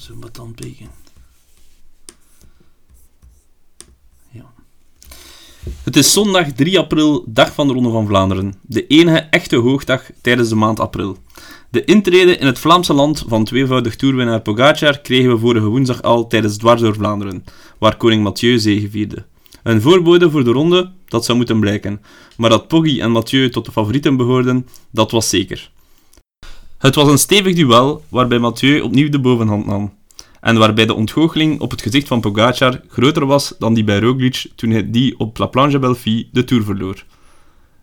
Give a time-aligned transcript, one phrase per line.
[0.00, 0.54] Zo wat dan.
[4.30, 4.52] Ja.
[5.82, 8.54] Het is zondag 3 april, dag van de Ronde van Vlaanderen.
[8.62, 11.16] De enige echte hoogdag tijdens de maand april.
[11.70, 16.26] De intrede in het Vlaamse land van tweevoudig toerwinnaar Pogacar kregen we vorige woensdag al
[16.26, 17.44] tijdens Dwars door Vlaanderen,
[17.78, 19.26] waar koning Mathieu zegevierde.
[19.62, 22.00] Een voorbode voor de ronde, dat zou moeten blijken.
[22.36, 25.70] Maar dat Poggi en Mathieu tot de favorieten behoorden, dat was zeker.
[26.80, 29.92] Het was een stevig duel waarbij Mathieu opnieuw de bovenhand nam.
[30.40, 34.46] En waarbij de ontgoocheling op het gezicht van Pogacar groter was dan die bij Roglic
[34.54, 37.04] toen hij die op La Planche Belfi de Tour verloor.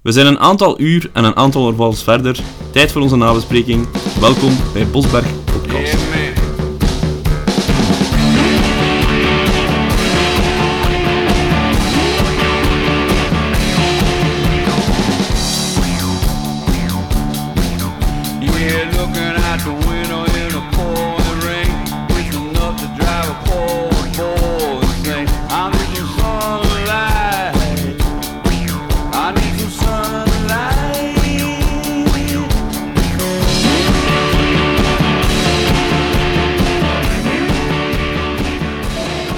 [0.02, 2.40] We zijn een aantal uur en een aantal ervals verder.
[2.72, 3.88] Tijd voor onze nabespreking.
[4.20, 6.07] Welkom bij Bosberg Podcast.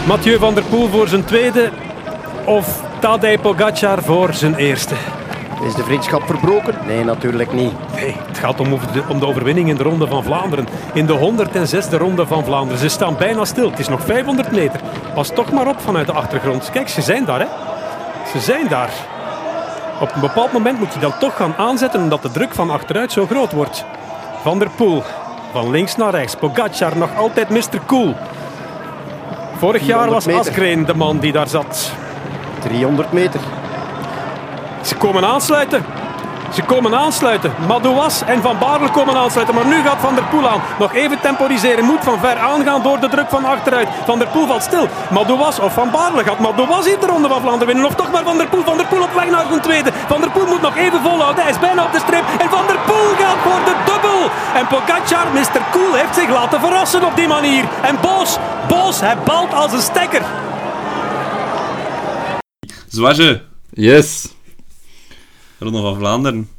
[0.10, 1.72] Mathieu van der Poel voor zijn tweede
[2.46, 4.96] of Tadej Pogacar voor zijn eerste?
[5.64, 6.76] Is de vriendschap verbroken?
[6.88, 7.74] Nee, natuurlijk niet.
[7.96, 10.68] Nee, het gaat om, de, om de overwinning in de Ronde van Vlaanderen.
[10.94, 11.34] In de
[11.92, 12.80] 106e Ronde van Vlaanderen.
[12.80, 13.70] Ze staan bijna stil.
[13.70, 14.80] Het is nog 500 meter.
[15.14, 16.70] Pas toch maar op vanuit de achtergrond.
[16.72, 17.48] Kijk, ze zijn daar, hè.
[18.32, 18.92] Ze zijn daar.
[20.02, 23.12] Op een bepaald moment moet je dan toch gaan aanzetten omdat de druk van achteruit
[23.12, 23.86] zo groot wordt.
[24.42, 25.04] Van der Poel.
[25.52, 26.36] Van links naar rechts.
[26.36, 27.86] Pogacar nog altijd Mr.
[27.86, 28.16] Cool.
[29.60, 30.52] Vorig jaar was 400 meter.
[30.52, 31.92] Askreen de man die daar zat.
[32.60, 33.40] 300 meter.
[34.82, 35.86] Ze komen aansluiten.
[36.54, 37.54] Ze komen aansluiten.
[37.68, 39.56] Madouas en Van Baarle komen aansluiten.
[39.56, 40.62] Maar nu gaat Van der Poel aan.
[40.80, 41.86] Nog even temporiseren.
[41.86, 43.88] Moet van ver aangaan door de druk van achteruit.
[44.06, 44.88] Van der Poel valt stil.
[45.10, 47.86] Madouas of Van Baarle gaat Madouas hier de ronde van Vlaanderen winnen.
[47.86, 48.64] Of toch maar Van der Poel.
[48.64, 49.92] Van der Poel op weg naar zijn tweede.
[50.08, 51.44] Van der Poel moet nog even volhouden.
[51.44, 52.24] Hij is bijna op de streep.
[52.40, 53.40] En Van der Poel gaat.
[54.60, 55.62] En Pogacar, Mr.
[55.72, 57.64] Cool, heeft zich laten verrassen op die manier.
[57.84, 58.38] En Boos,
[58.68, 60.22] Boos, hij balt als een stekker.
[62.88, 64.28] Zwaarje, Yes.
[65.60, 66.50] Ronde van Vlaanderen.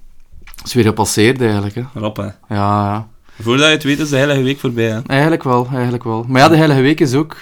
[0.64, 1.74] is weer gepasseerd eigenlijk.
[1.74, 1.82] Hè.
[1.94, 2.22] Rap, hè.
[2.24, 3.08] Ja, ja,
[3.42, 5.00] Voordat je het weet is de heilige week voorbij, hè.
[5.06, 6.24] eigenlijk wel, eigenlijk wel.
[6.28, 7.36] Maar ja, de Heilige Week is ook...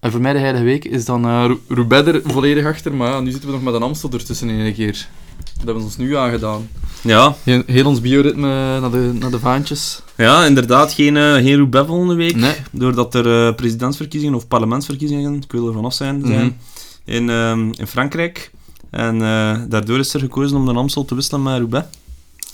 [0.00, 3.10] En voor mij de Heilige Week is dan eh Ru- Roubaix er volledig achter, maar
[3.10, 5.06] ja, nu zitten we nog met een Amstel ertussen in een keer.
[5.36, 6.68] Dat hebben we ons nu aangedaan.
[7.02, 8.48] Ja, Heel, heel ons bioritme
[8.80, 10.02] naar de, naar de vaantjes.
[10.16, 12.34] ja inderdaad, geen, eh, geen Roubaix volgende week.
[12.36, 12.54] Nee.
[12.70, 16.26] Doordat er eh, presidentsverkiezingen of parlementsverkiezingen, ik wil er vanaf zijn, Mhm.
[16.28, 16.58] zijn
[17.04, 18.50] in, ehm, in Frankrijk.
[18.90, 21.86] En eh, daardoor is er gekozen om de Amstel te wisselen met Roubaix.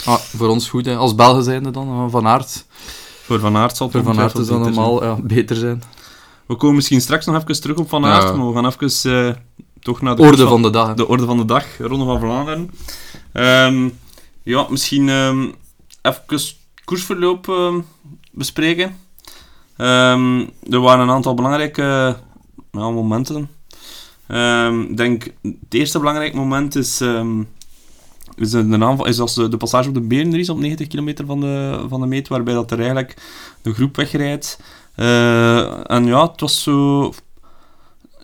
[0.05, 0.97] Ah, voor ons goed, hè.
[0.97, 2.65] Als Belgen zijnde dan, Van Aert.
[3.25, 4.87] Voor Van Aert zal het Voor Van Aert ongetwijfeld dan beter zijn.
[5.01, 5.83] normaal ja, beter zijn.
[6.47, 8.09] We komen misschien straks nog even terug op Van Ja.
[8.13, 9.35] Aert, maar we gaan even eh,
[9.81, 10.95] toch naar de Orde van de dag.
[10.95, 12.71] de orde van de dag, Ronde van Vlaanderen.
[13.33, 13.89] Ehm,
[14.43, 15.49] ja, misschien ehm
[16.03, 16.41] even
[16.85, 17.81] koersverloop ehm,
[18.33, 18.97] bespreken.
[19.77, 22.17] Er waren een aantal belangrijke
[22.71, 23.49] ja, momenten.
[24.89, 27.01] Ik denk, het eerste belangrijk moment is,
[28.37, 31.41] is, de, aanval, is als de, de passage op de Berenries op 90 kilometer van
[31.41, 33.17] de, van de meet, waarbij dat er eigenlijk
[33.63, 34.59] de groep wegrijdt.
[34.95, 37.13] Eh, en ja, het was zo...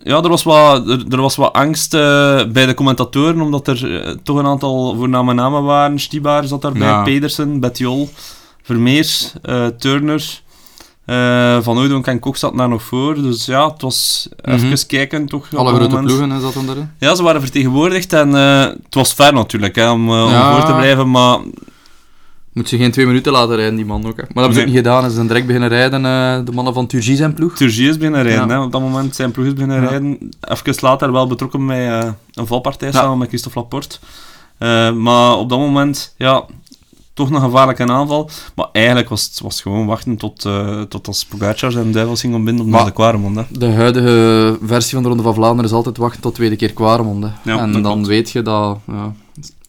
[0.03, 1.99] Ja, er was wat, er, er was wat angst eh,
[2.45, 5.99] bij de commentatoren, omdat er eh, toch een aantal voorname namen waren.
[5.99, 7.03] Stibar zat daarbij, Ja.
[7.03, 8.09] Pedersen, Betjol,
[8.63, 10.41] Vermeers, eh, Turner,
[11.61, 13.15] Van Oudonk en Kok zat daar nog voor.
[13.21, 14.85] Dus ja, het was even Mhm.
[14.87, 15.47] kijken toch.
[15.55, 16.05] Alle grote moment.
[16.07, 16.91] ploegen hè, zat dan erin.
[16.99, 21.11] Ja, ze waren vertegenwoordigd en het was fair natuurlijk hè, om, om voor te blijven,
[21.11, 21.39] maar
[22.57, 24.17] Moet je geen twee minuten laten rijden, die man ook.
[24.17, 24.23] Hè.
[24.23, 25.03] Maar dat hebben ze ook niet gedaan.
[25.03, 27.55] Ze zijn direct beginnen rijden, eh, de mannen van Turgis en ploeg.
[27.55, 28.47] Turgie is beginnen rijden.
[28.47, 28.53] Ja.
[28.53, 28.63] Hè.
[28.63, 29.87] Op dat moment zijn ploeg is beginnen Ja.
[29.89, 30.17] rijden.
[30.41, 32.93] Even later wel betrokken bij eh, een valpartij Ja.
[32.93, 33.97] samen met Christophe Laporte.
[34.57, 36.43] Eh, maar op dat moment, ja,
[37.13, 38.29] toch een gevaarlijke aanval.
[38.55, 42.33] Maar eigenlijk was het was gewoon wachten tot, eh, tot als Pogacar zijn duivels ging
[42.35, 43.35] ontbinden op Maar- de Quaremont.
[43.35, 43.43] Hè.
[43.49, 46.71] De huidige versie van de Ronde van Vlaanderen is altijd wachten tot tweede keer.
[46.77, 46.97] Ja,
[47.59, 48.07] en dan klopt.
[48.07, 49.13] weet je dat, ja,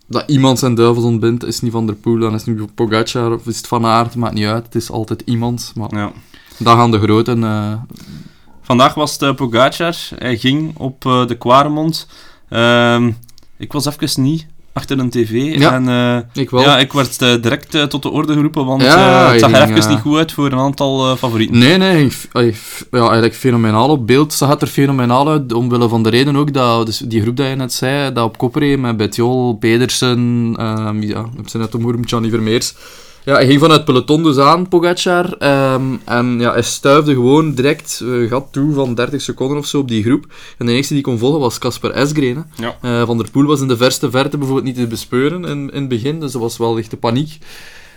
[0.09, 1.45] dat iemand zijn duivels ontbindt.
[1.45, 4.15] Is niet Van der Poel, dan is het nu Pogacar of is het Van Aert,
[4.15, 4.65] maakt niet uit.
[4.65, 5.73] Het is altijd iemand.
[5.75, 6.13] Maar Ja.
[6.59, 7.45] dan gaan de groten...
[7.45, 7.73] eh,
[8.63, 9.97] Vandaag was het eh, Pogacar.
[10.19, 12.09] Hij ging op eh, de Quaremont.
[12.49, 13.11] Ehm,
[13.57, 14.47] ik was even niet
[14.79, 15.31] achter een tv.
[15.59, 16.61] Ja, en, eh, ik wel.
[16.61, 19.63] Ja, ik werd eh, direct eh, tot de orde geroepen, want Ja, het zag er
[19.77, 21.59] even niet goed uit voor een aantal favorieten.
[21.59, 22.29] Nee, nee, f-
[22.91, 24.33] ja, eigenlijk fenomenaal op beeld.
[24.33, 27.49] Zag het er fenomenaal uit, omwille van de reden ook dat dus die groep dat
[27.49, 31.75] je net zei, dat op kop reed met Betjol, Pedersen, ehm ja, ik zei net
[31.75, 32.75] om Gianni Vermeers.
[33.29, 35.33] Ja, hij ging vanuit peloton dus aan, Pogacar.
[35.39, 39.79] ehm, en ja, hij stuifde gewoon direct eh, gat toe van 30 seconden of zo
[39.79, 40.27] op die groep.
[40.59, 42.45] En de eerste die kon volgen was Casper Esgreen.
[42.55, 42.77] Ja.
[42.81, 45.81] Eh, van der Poel was in de verste verte bijvoorbeeld niet te bespeuren in, in
[45.81, 47.39] het begin, dus dat was wel lichte paniek.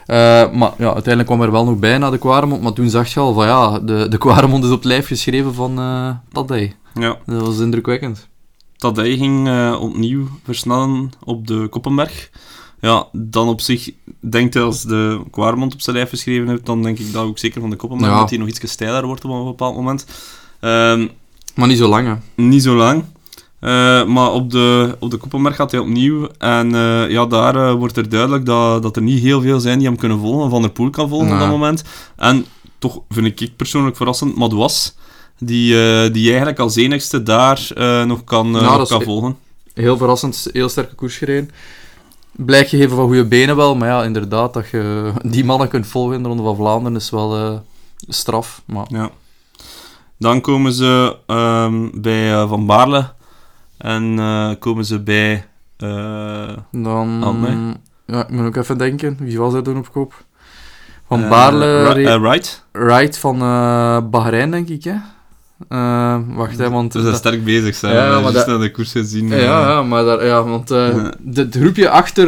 [0.05, 3.13] Eh, maar ja, uiteindelijk kwam er wel nog bij na de Quaremont, maar toen zag
[3.13, 5.75] je al van ja, de, de Quaremont is op het lijf geschreven van
[6.31, 6.75] Tadej.
[6.93, 7.17] Ja.
[7.25, 8.27] Dat was indrukwekkend.
[8.75, 9.49] Tadej ging
[9.79, 12.29] opnieuw versnellen op de Koppenberg.
[12.81, 16.83] Ja, dan op zich, denkt hij als de Quaremont op zijn lijf geschreven heeft, dan
[16.83, 18.19] denk ik dat ook zeker van de Koppenberg, Ja.
[18.19, 20.05] dat hij nog iets steiler wordt op een bepaald moment.
[20.59, 21.07] Ehm,
[21.55, 22.43] Maar niet zo lang, hè.
[22.43, 23.03] niet zo lang.
[23.59, 26.27] Eh, maar op de, op de Koppenberg gaat hij opnieuw.
[26.37, 29.77] En eh, ja, daar eh, wordt er duidelijk dat, dat er niet heel veel zijn
[29.77, 30.49] die hem kunnen volgen.
[30.49, 31.83] Van der Poel kan volgen op dat moment.
[32.15, 32.45] En
[32.79, 34.95] toch vind ik persoonlijk verrassend, Madouas.
[35.39, 35.73] Die,
[36.11, 37.71] die eigenlijk als enigste daar
[38.07, 39.37] nog kan, Ja, nog kan volgen.
[39.73, 41.49] Heel verrassend, heel sterke koers gereden.
[42.31, 46.15] Blijk gegeven van goede benen wel, maar ja, inderdaad, dat je die mannen kunt volgen
[46.15, 47.57] in de Ronde van Vlaanderen is wel eh,
[48.07, 48.61] straf.
[48.65, 49.09] Maar Ja.
[50.17, 53.09] Dan komen ze ehm, bij eh, Van Baarle.
[53.77, 55.45] En eh, komen ze bij...
[56.71, 57.39] dan...
[57.41, 57.73] Nee.
[58.05, 59.17] Ja, ik moet ook even denken.
[59.19, 60.23] Wie was hij toen op kop?
[61.07, 61.83] Van Baarle...
[61.87, 62.65] Ri- reed- eh, Wright.
[62.71, 63.39] Wright van
[64.09, 64.95] Bahrein, denk ik, hè?
[65.69, 66.91] Eh, wacht, hè, want...
[66.93, 67.93] Ze zijn sterk bezig, zijn.
[67.95, 69.27] Ja, maar dat- naar de koers gezien.
[69.27, 69.41] Ja, eh.
[69.43, 72.25] ja, maar daar, ja, want eh, de- het groepje achter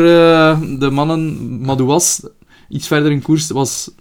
[0.80, 2.21] de mannen Madouas,
[2.69, 3.91] iets verder in koers, was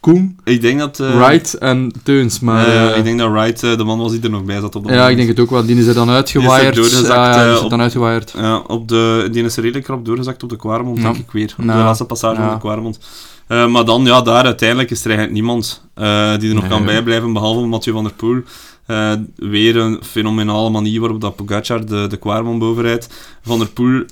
[0.00, 0.96] Koen, Ik denk dat...
[0.98, 2.40] Wright en Teuns.
[2.40, 4.92] Maar, ik denk dat Wright de man was die er nog bij zat op dat
[4.92, 5.66] ja, ik denk het ook wel.
[5.66, 6.74] Die is er dan uitgewaaid.
[6.74, 8.34] Die is er Ja, dan uitgewaaid.
[8.36, 11.02] Ja, op de, die is er redelijk krap doorgezakt op de Quaremont, Ja.
[11.02, 11.54] denk ik weer.
[11.58, 12.98] Op de laatste passage van de Quaremont.
[13.46, 16.72] Eh, maar dan, ja, daar uiteindelijk is er eigenlijk niemand eh, die er nog Nee.
[16.72, 18.40] kan bijblijven, behalve Mathieu van der Poel.
[18.86, 23.08] Eh, weer een fenomenale manier waarop dat Pogacar de, de Quaremont bovenrijdt.
[23.42, 24.02] Van der Poel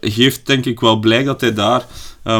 [0.00, 1.86] geeft denk ik wel blijk dat hij daar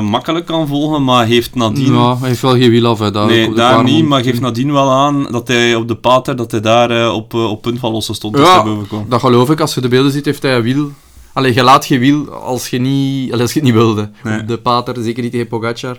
[0.02, 1.92] makkelijk kan volgen, maar heeft nadien...
[1.92, 4.72] Ja, hij heeft wel geen wiel af, hè, daar nee, daar niet, maar geeft nadien
[4.72, 8.14] wel aan dat hij op de pater, dat hij daar op, op punt van lossen
[8.14, 8.54] stond als Ja.
[8.54, 9.06] hij boven kwam.
[9.08, 9.60] Dat geloof ik.
[9.60, 10.90] Als je de beelden ziet, heeft hij een wiel.
[11.32, 14.10] Allee, je laat geen wiel als je, niet, als je het niet wilde.
[14.24, 14.40] Nee.
[14.40, 15.96] Op De pater, zeker niet tegen Pogacar.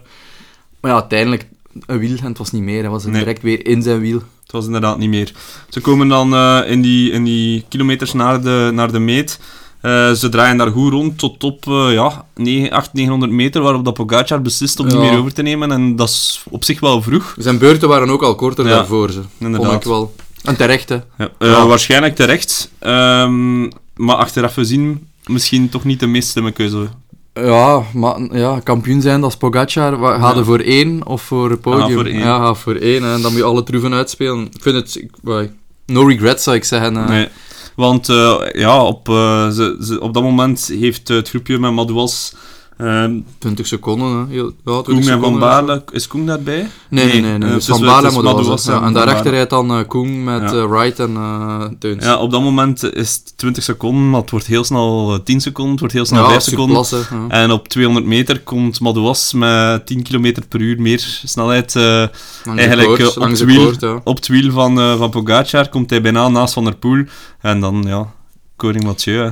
[0.81, 1.45] Maar ja, uiteindelijk
[1.85, 2.81] een wiel en het was niet meer.
[2.81, 3.13] Hij was Nee.
[3.19, 4.21] direct weer in zijn wiel.
[4.43, 5.31] Het was inderdaad niet meer.
[5.69, 9.39] Ze komen dan eh, in, die, in die kilometers naar de, naar de meet.
[9.81, 12.03] Eh, ze draaien daar goed rond tot op eh, ja,
[12.35, 14.93] 800, 900 meter, waarop dat Pogacar beslist om Ja.
[14.93, 15.71] niet meer over te nemen.
[15.71, 17.35] En dat is op zich wel vroeg.
[17.37, 19.11] Zijn beurten waren ook al korter Ja, daarvoor.
[19.11, 19.21] Ze.
[19.37, 19.73] Inderdaad.
[19.73, 20.15] ik wel.
[20.43, 20.99] En terecht, hè.
[21.17, 21.65] Ja, Ja.
[21.67, 22.71] Waarschijnlijk terecht.
[22.79, 23.61] Ehm,
[23.95, 26.87] maar achteraf gezien misschien toch niet de meest slimme keuze.
[27.33, 29.97] Ja, maar ja, kampioen zijn als Pogacar.
[29.99, 30.35] Wa- Ga Ja.
[30.35, 31.83] je voor één of voor het podium?
[31.83, 32.19] Ah, voor één.
[32.19, 33.03] Ja, ga voor één.
[33.03, 34.45] En dan moet je alle troeven uitspelen.
[34.51, 34.95] Ik vind het...
[34.95, 35.51] ik-
[35.85, 36.97] no regrets, zou ik zeggen.
[36.97, 37.07] eh.
[37.07, 37.27] Nee.
[37.75, 42.33] Want eh, ja, op, eh, ze, ze, op dat moment heeft het groepje met Madouas,
[42.81, 44.35] ehm 20 seconden, hè.
[44.35, 44.49] Ja,
[44.81, 45.39] 20 Koen en Van.
[45.39, 45.83] Baarle...
[45.91, 46.67] Is Koen daarbij?
[46.89, 47.37] Nee, nee, nee.
[47.37, 47.49] nee.
[47.49, 48.81] eh, Dus het Van Baarle en Madouas, Madouas ja.
[48.81, 50.57] en daarachter rijdt dan eh, Koen met Ja.
[50.57, 52.03] eh, Wright en eh Teuns.
[52.05, 55.41] Ja, op dat moment is het 20 seconden, maar het wordt heel snel eh, 10
[55.41, 56.85] seconden, het wordt heel snel 5 seconden.
[57.29, 61.75] En op 200 meter komt Madouas met 10 km per uur meer snelheid.
[61.75, 62.07] eh,
[62.55, 63.63] eigenlijk, eh, op het wiel.
[63.63, 67.03] koord, op het wiel van, eh van Pogacar komt hij bijna naast Van der Poel.
[67.41, 68.13] En dan, ja,
[68.55, 69.17] koning Mathieu.
[69.23, 69.29] hè.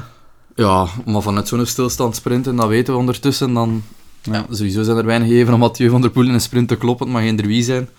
[0.59, 3.83] Ja, maar vanuit zo'n stilstand sprinten, dat weten we ondertussen, dan...
[4.21, 4.45] Ja.
[4.51, 7.05] Sowieso zijn er weinig gegeven om Mathieu van der Poel in een sprint te kloppen,
[7.05, 7.89] het mag geen wie zijn.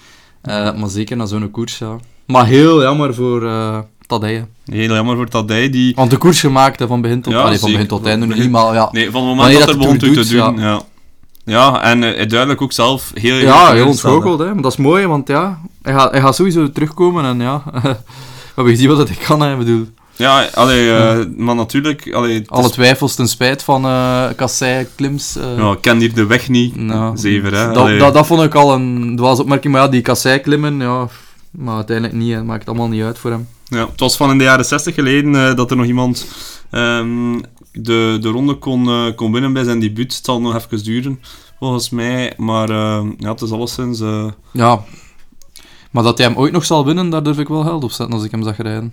[0.41, 1.97] Eh, maar zeker na zo'n koers, ja.
[2.27, 4.47] Maar heel jammer voor eh Tadej.
[4.65, 5.95] Heel jammer voor Tadej, die...
[5.95, 8.51] Want de koers gemaakt hè, van begin tot, Ja, allee, van begin tot einde, Begin-
[8.51, 8.89] maar ja.
[8.93, 10.59] Nee, van het moment dat dat er begon te doen.
[10.59, 10.83] Ja.
[11.45, 13.35] Ja, en eh, duidelijk ook zelf heel...
[13.35, 14.55] Ja, heel ontgoocheld, hè.
[14.55, 17.63] Maar dat is mooi, want ja, hij gaat, hij gaat sowieso terugkomen en ja...
[17.73, 17.97] we
[18.55, 19.53] hebben gezien wat hij kan, hè.
[19.53, 19.87] Ik bedoel,
[20.17, 22.13] Ja, allee, eh, maar natuurlijk...
[22.13, 25.37] Allee, het is- alle twijfels ten spijt van eh Kassei, Klims...
[25.37, 26.77] eh, Ja, ik ken hier de weg niet.
[26.77, 27.73] Nou, Zever, hè.
[27.73, 29.73] Dat, dat, dat vond ik al een dwaze opmerking.
[29.73, 31.09] Maar ja, die kassei klimmen, ja...
[31.51, 32.45] Maar uiteindelijk niet, hè.
[32.45, 33.49] maakt allemaal niet uit voor hem.
[33.65, 36.27] Ja, het was van in de jaren 60 geleden dat er nog iemand
[36.71, 37.39] ehm,
[37.73, 40.15] de, de ronde kon, kon winnen bij zijn debuut.
[40.17, 41.21] Het zal nog even duren,
[41.59, 42.33] volgens mij.
[42.37, 42.69] Maar
[43.19, 44.03] ja, het is alleszins...
[44.53, 44.85] Ja.
[45.91, 48.17] Maar dat hij hem ooit nog zal winnen, daar durf ik wel geld op zetten
[48.17, 48.93] als ik hem zag rijden.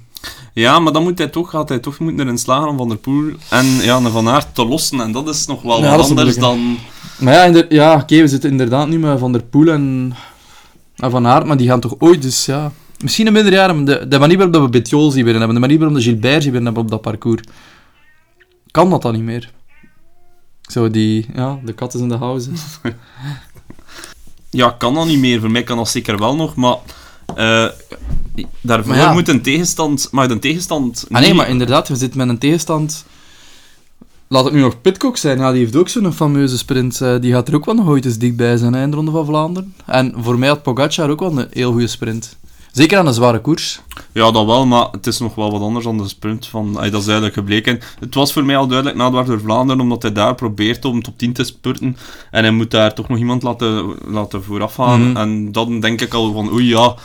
[0.54, 2.98] Ja, maar dan moet hij toch, gaat hij toch moeten erin slagen om Van der
[2.98, 5.02] Poel en ja, een Van Aert te lossen.
[5.02, 6.78] En dat is nog wel Ja, wat anders moeilijk, dan...
[7.20, 10.16] Maar ja, ja oké, we zitten inderdaad nu met Van der Poel en,
[10.96, 12.72] en Van Aert, maar die gaan toch ooit, dus ja...
[13.04, 15.80] Misschien een minder jaar, de, de manier waarop we Betjol zien winnen hebben, de manier
[15.80, 17.42] waarop de Gilbert zien winnen hebben op dat parcours,
[18.72, 19.52] kan dat dan niet meer?
[20.62, 22.50] Zo die, ja, de kat is in de house.
[24.58, 25.40] Ja, kan dat niet meer.
[25.40, 26.78] Voor mij kan dat zeker wel nog, maar...
[27.36, 27.68] eh,
[28.62, 29.14] daarvoor Maar ja.
[29.14, 30.08] moet een tegenstand...
[30.12, 33.06] Mag een tegenstand Ah nee, maar inderdaad, we zitten met een tegenstand
[34.28, 35.38] laat het nu nog Pitcock zijn.
[35.38, 37.02] Ja, die heeft ook zo'n fameuze sprint.
[37.02, 39.12] eh, die gaat er ook wel nog ooit eens dichtbij zijn hè, in de Ronde
[39.12, 39.74] van Vlaanderen.
[39.86, 42.38] En voor mij had Pogacar ook wel een heel goede sprint.
[42.78, 43.80] Zeker aan een zware koers.
[44.12, 46.48] Ja, dat wel, maar het is nog wel wat anders dan de sprint.
[46.48, 47.80] Van, ay, dat is duidelijk gebleken.
[48.00, 51.18] Het was voor mij al duidelijk na door Vlaanderen, omdat hij daar probeert om top
[51.18, 51.98] 10 te spurten.
[52.32, 55.08] En hij moet daar toch nog iemand laten, laten vooraf gaan.
[55.10, 55.18] Mhm.
[55.18, 56.96] En dan denk ik al van, oei ja,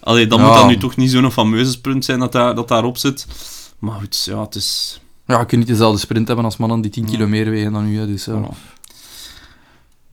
[0.00, 0.46] allee, dan Ja.
[0.46, 3.26] moet dat nu toch niet zo'n fameuze sprint zijn dat, daar, dat daarop zit.
[3.78, 5.00] Maar goed, ja, het is...
[5.26, 7.86] Ja, je kunt niet dezelfde sprint hebben als mannen die 10 kilo meer wegen dan
[7.86, 8.06] u.
[8.06, 8.48] Dus, ja.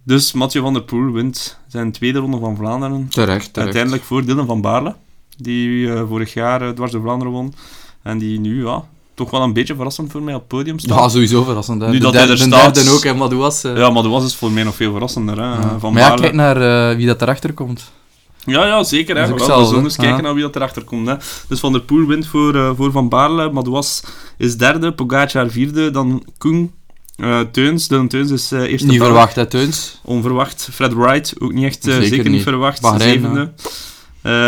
[0.04, 3.08] Dus Mathieu van der Poel wint zijn tweede ronde van Vlaanderen.
[3.10, 3.58] Terecht, terecht.
[3.58, 4.96] Uiteindelijk voor Dylan van Baarle,
[5.38, 7.54] die eh, vorig jaar eh, dwars door Vlaanderen won.
[8.02, 11.00] En die nu, ja, toch wel een beetje verrassend voor mij op het podium staat.
[11.00, 11.82] Ja, sowieso verrassend.
[11.82, 11.88] Hè.
[11.88, 13.64] Nu de dat hij er de staat- derde ook, hè, maar dat was...
[13.64, 15.38] eh, Ja, was dus voor mij nog veel verrassender.
[15.38, 15.80] Hè, ja.
[15.80, 17.92] Van maar ja, kijk naar wie dat erachter komt.
[18.46, 19.16] Ja, ja, zeker.
[19.18, 19.24] Hè.
[19.24, 20.22] Is hetzelfde, we zullen eens kijken Ja.
[20.22, 21.08] naar wie dat erachter komt.
[21.08, 21.16] Hè.
[21.48, 23.52] Dus Van der Poel wint voor, voor Van Baarle.
[23.52, 24.04] Madouas
[24.38, 24.92] is derde.
[24.94, 25.92] Pogacar vierde.
[25.92, 26.72] Dan Koen.
[27.22, 27.88] Eh Teuns.
[27.88, 28.88] Dylan Teuns is eh eerste.
[28.88, 30.00] Niet verwacht, hè, Teuns.
[30.04, 30.70] Onverwacht.
[30.74, 32.44] Fred Wright, ook niet echt, eh, Zeker zeker, niet niet.
[32.44, 32.82] verwacht.
[32.82, 33.52] Bahrein, zevende.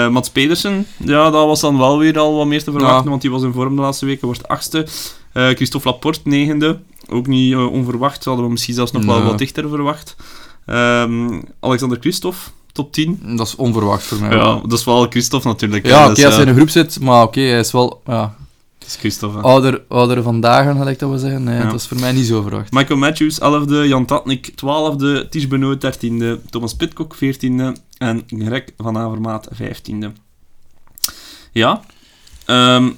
[0.09, 3.09] Mats Pedersen, ja, dat was dan wel weer al wat meer te verwachten, Ja.
[3.09, 4.87] want die was in vorm de laatste weken, wordt achtste.
[5.33, 6.79] Christophe Laporte, negende.
[7.09, 10.15] Ook niet onverwacht, hadden we misschien zelfs nog wel wat dichter verwacht.
[10.65, 12.37] Ehm, Alexander Christophe,
[12.71, 13.19] top 10.
[13.35, 14.35] Dat is onverwacht voor mij.
[14.37, 15.85] Ja, dat is wel Christophe natuurlijk.
[15.85, 18.35] Ja, oké, Dus, als hij in een groep zit, maar oké, hij is wel ja,
[18.85, 21.43] is ouder, ouder vandaag, gelijk dat we zeggen.
[21.43, 21.63] Nee, Ja.
[21.65, 22.71] dat is voor mij niet zo verwacht.
[22.71, 23.87] Michael Matthews, 11e.
[23.87, 25.27] Jan Tatnik, 12e.
[25.29, 26.39] Ties Benoot, 13e.
[26.49, 27.71] Thomas Pitcock, 14e.
[27.97, 30.11] En Greg van Avermaat, 15e.
[31.51, 31.81] Ja.
[32.45, 32.89] Ehm,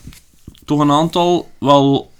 [0.65, 2.11] toch een aantal wel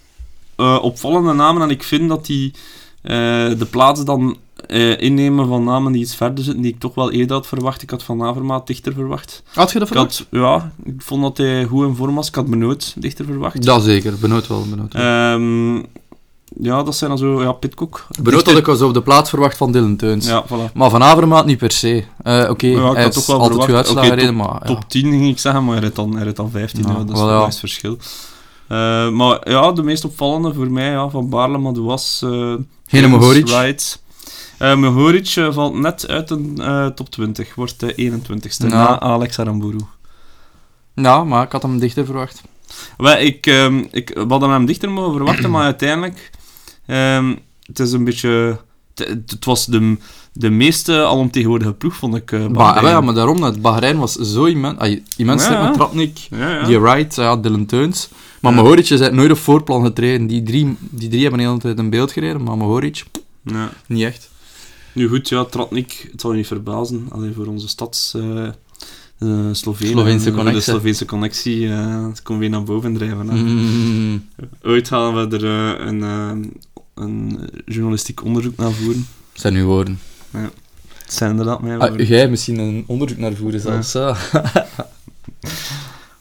[0.55, 1.62] eh, opvallende namen.
[1.62, 2.53] En ik vind dat die
[3.01, 3.12] eh,
[3.57, 7.12] de plaats dan eh, innemen van namen die iets verder zitten, die ik toch wel
[7.12, 7.81] eerder had verwacht.
[7.81, 9.43] Ik had Van Avermaat dichter verwacht.
[9.53, 10.17] Had je dat Ik verwacht?
[10.17, 12.27] had, ja, ik vond dat hij goed in vorm was.
[12.27, 13.65] Ik had Benoot dichter verwacht.
[13.65, 14.65] Dat zeker, benoot wel.
[14.69, 15.03] Benoot, wel.
[15.03, 15.75] Ehm,
[16.62, 17.41] ja, dat zijn dan zo...
[17.41, 18.07] Ja, Pitcock.
[18.22, 20.27] benoot Dichter- had ik zo op de plaats verwacht van Dylan Teuns.
[20.27, 20.74] Ja, voilà.
[20.74, 22.03] Maar van Avermaat niet per se.
[22.24, 23.86] Eh, oké, Ja, hij had is toch wel altijd goed verwacht.
[23.86, 24.65] uitslagen Oké, gereden, maar ja.
[24.65, 26.84] Top 10 ging ik zeggen, maar hij reed dan, hij dan 15.
[26.84, 27.45] Ja, Ja, dat is wel, ja.
[27.45, 27.98] een verschil.
[28.67, 32.22] Eh, maar ja, de meest opvallende voor mij, ja, van Baarle, maar dat was...
[32.24, 32.53] eh
[32.88, 33.12] Geen.
[34.74, 38.67] Mohoric eh, valt net uit de eh, top 20, wordt de 21ste, Ja.
[38.67, 39.77] na Alex Aramburu.
[40.93, 42.41] Ja, maar ik had hem dichter verwacht.
[42.98, 46.31] Wel, ik, ehm, ik, we hadden hem dichter mogen verwachten, maar uiteindelijk...
[46.86, 48.57] ehm, het is een beetje...
[48.95, 49.98] Het, was de,
[50.34, 52.31] de meeste alomtegenwoordige ploeg, vond ik.
[52.31, 52.88] Maar, Bahrein.
[52.88, 54.79] ja, maar daarom, het Bahrein was zo immens.
[54.79, 58.10] ay, immens Ja, met Ja, die Wright, ja, Dylan Teuns.
[58.41, 58.62] Maar Ja.
[58.62, 60.27] Mohoric is nooit op voorplan getreden.
[60.27, 63.03] Die drie, die drie hebben de hele tijd in beeld gereden, maar Mohoric,
[63.43, 63.69] Ja.
[63.88, 64.29] niet echt.
[64.96, 67.08] Nu goed, ja, Tratnik, het zal je niet verbazen.
[67.12, 68.14] Alleen voor onze stads...
[68.14, 68.48] eh
[69.20, 70.64] eh, Slovenen, Sloveense eh, connectie.
[70.66, 73.25] De Sloveense connectie eh, het komt weer naar boven drijven.
[73.25, 74.25] Mm.
[74.62, 76.50] Ooit gaan we er eh, een, eh,
[76.94, 79.08] een journalistiek onderzoek naar voeren.
[79.32, 80.00] Dat zijn uw woorden.
[80.32, 82.08] Het zijn inderdaad mijn Ah, woorden.
[82.08, 83.92] jij misschien een onderzoek naar voeren zelfs.
[83.92, 84.16] Ja.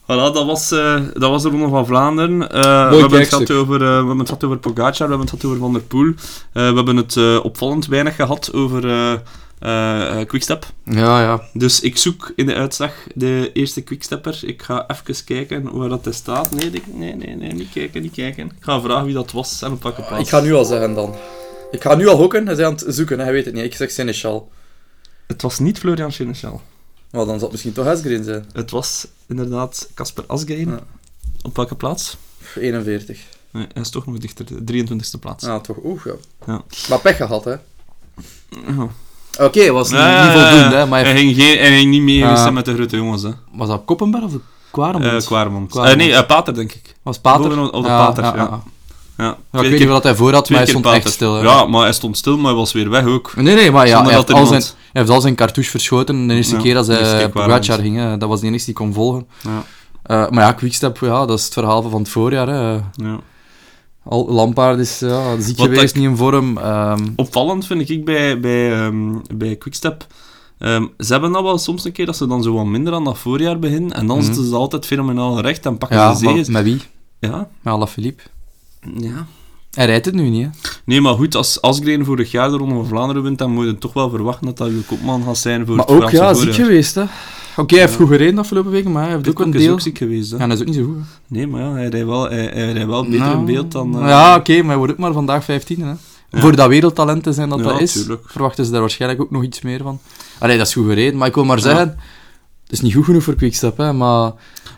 [0.04, 2.50] Voilà, dat was, eh, dat was de Ronde van Vlaanderen.
[2.50, 5.20] Eh, we, hebben het gehad over, eh, we hebben het gehad over Pogacar, we hebben
[5.20, 6.08] het gehad over Van der Poel.
[6.08, 6.14] Eh,
[6.52, 9.14] we hebben het eh, opvallend weinig gehad over eh
[9.64, 10.66] eh, eh, Quickstep.
[10.84, 11.42] ja, ja.
[11.52, 14.40] Dus ik zoek in de uitslag de eerste quickstepper.
[14.42, 16.50] Ik ga even kijken waar dat er staat.
[16.50, 18.46] Nee, nee, nee, nee, niet kijken, niet kijken.
[18.46, 20.23] Ik ga vragen wie dat was en op welke plaats.
[20.23, 21.14] Ik ga nu al zeggen dan.
[21.70, 23.64] Ik ga nu al hokken, hij is aan het zoeken, hij weet het niet.
[23.64, 24.50] Ik zeg Seneschal.
[25.26, 26.61] Het was niet Florian Seneschal.
[27.14, 28.44] Maar dan zal het misschien toch Asgreen zijn.
[28.52, 30.68] Het was inderdaad Casper Asgreen.
[30.68, 30.80] Ja.
[31.42, 32.16] Op welke plaats?
[32.59, 33.21] 41.
[33.50, 34.64] Nee, hij is toch nog dichter.
[34.64, 35.44] De 23e plaats.
[35.44, 35.76] Ah, toch.
[35.85, 36.14] Oeh, ja.
[36.47, 36.62] Ja.
[36.88, 37.54] Maar pech gehad, hè.
[38.50, 38.88] Ja.
[39.40, 40.80] Oké, was niet, Ja, ja, niet ja, voldoende, ja.
[40.80, 40.87] hè.
[40.87, 43.23] Maar hij, hij ging geen, hij ging niet mee met de grote jongens.
[43.23, 43.30] Hè.
[43.52, 44.40] was dat Koppenberg of de
[44.71, 45.12] Kwaremond?
[45.12, 45.76] Eh Kwaremond.
[45.76, 46.94] Eh, nee, eh, Pater, denk ik.
[47.02, 47.49] was Pater?
[47.49, 48.62] Boven op de Pater, ja.
[49.16, 51.35] Ja, Ja, ik weet niet wat hij voor had, maar hij stond echt stil.
[51.35, 51.42] hè.
[51.42, 53.33] Ja, maar hij stond stil, maar hij was weer weg ook.
[53.37, 56.26] Nee, nee, maar ja, hij dat heeft, al zijn, hij heeft al zijn cartouche verschoten
[56.26, 57.28] de eerste Ja, keer eerste hij.
[57.28, 57.97] Pogacar ging.
[57.97, 58.16] hè.
[58.18, 59.26] Dat was de enige die kon volgen.
[59.42, 59.64] Ja.
[60.02, 62.49] Eh, maar ja, Quickstep, ja, dat is het verhaal van het voorjaar.
[62.49, 62.71] Hè.
[62.92, 63.18] Ja.
[64.04, 66.59] Al, Lampaard is ja, ziek Wat geweest, niet in vorm.
[66.59, 70.06] Ehm, Opvallend vind ik bij, bij, ehm, bij Quickstep.
[70.59, 73.04] ehm, ze hebben dat wel soms een keer dat ze dan zo wat minder aan
[73.04, 73.92] dat voorjaar beginnen.
[73.92, 74.26] En dan Mhm.
[74.26, 76.49] zitten ze altijd fenomenaal recht en pakken ja, ze zegens.
[76.49, 76.80] met wie?
[77.21, 78.23] Ja, Met Alaphilippe.
[78.99, 79.26] Ja.
[79.71, 80.50] Hij rijdt het nu niet, hè.
[80.85, 83.79] Nee, maar goed, als Asgreen vorig jaar de Ronde van Vlaanderen wint, dan moet je
[83.79, 86.35] toch wel verwachten dat dat uw kopman gaat zijn voor Maar het ook, Franse ja,
[86.35, 87.03] ziek geweest, hè.
[87.57, 89.73] Oké, hij heeft goed gereden afgelopen weken, maar hij heeft ook een is deel...
[89.73, 90.37] ook ziek geweest, hè.
[90.37, 91.03] Ja, hij is ook niet zo goed, hè.
[91.26, 94.00] Nee, maar ja, hij rijdt wel, hij, hij rijdt wel beter Nou, in beeld dan...
[94.00, 95.88] eh, Ja, oké, maar hij wordt ook maar vandaag 15, hè.
[95.88, 96.41] Ja.
[96.41, 98.23] Voor dat wereldtalent te zijn dat Ja, dat is, tuurlijk.
[98.26, 99.99] verwachten ze daar waarschijnlijk ook nog iets meer van.
[100.38, 101.88] Allee, dat is goed gereden, maar ik wil maar zeggen...
[102.62, 104.33] Het is niet goed genoeg voor Quickstep, hè, maar...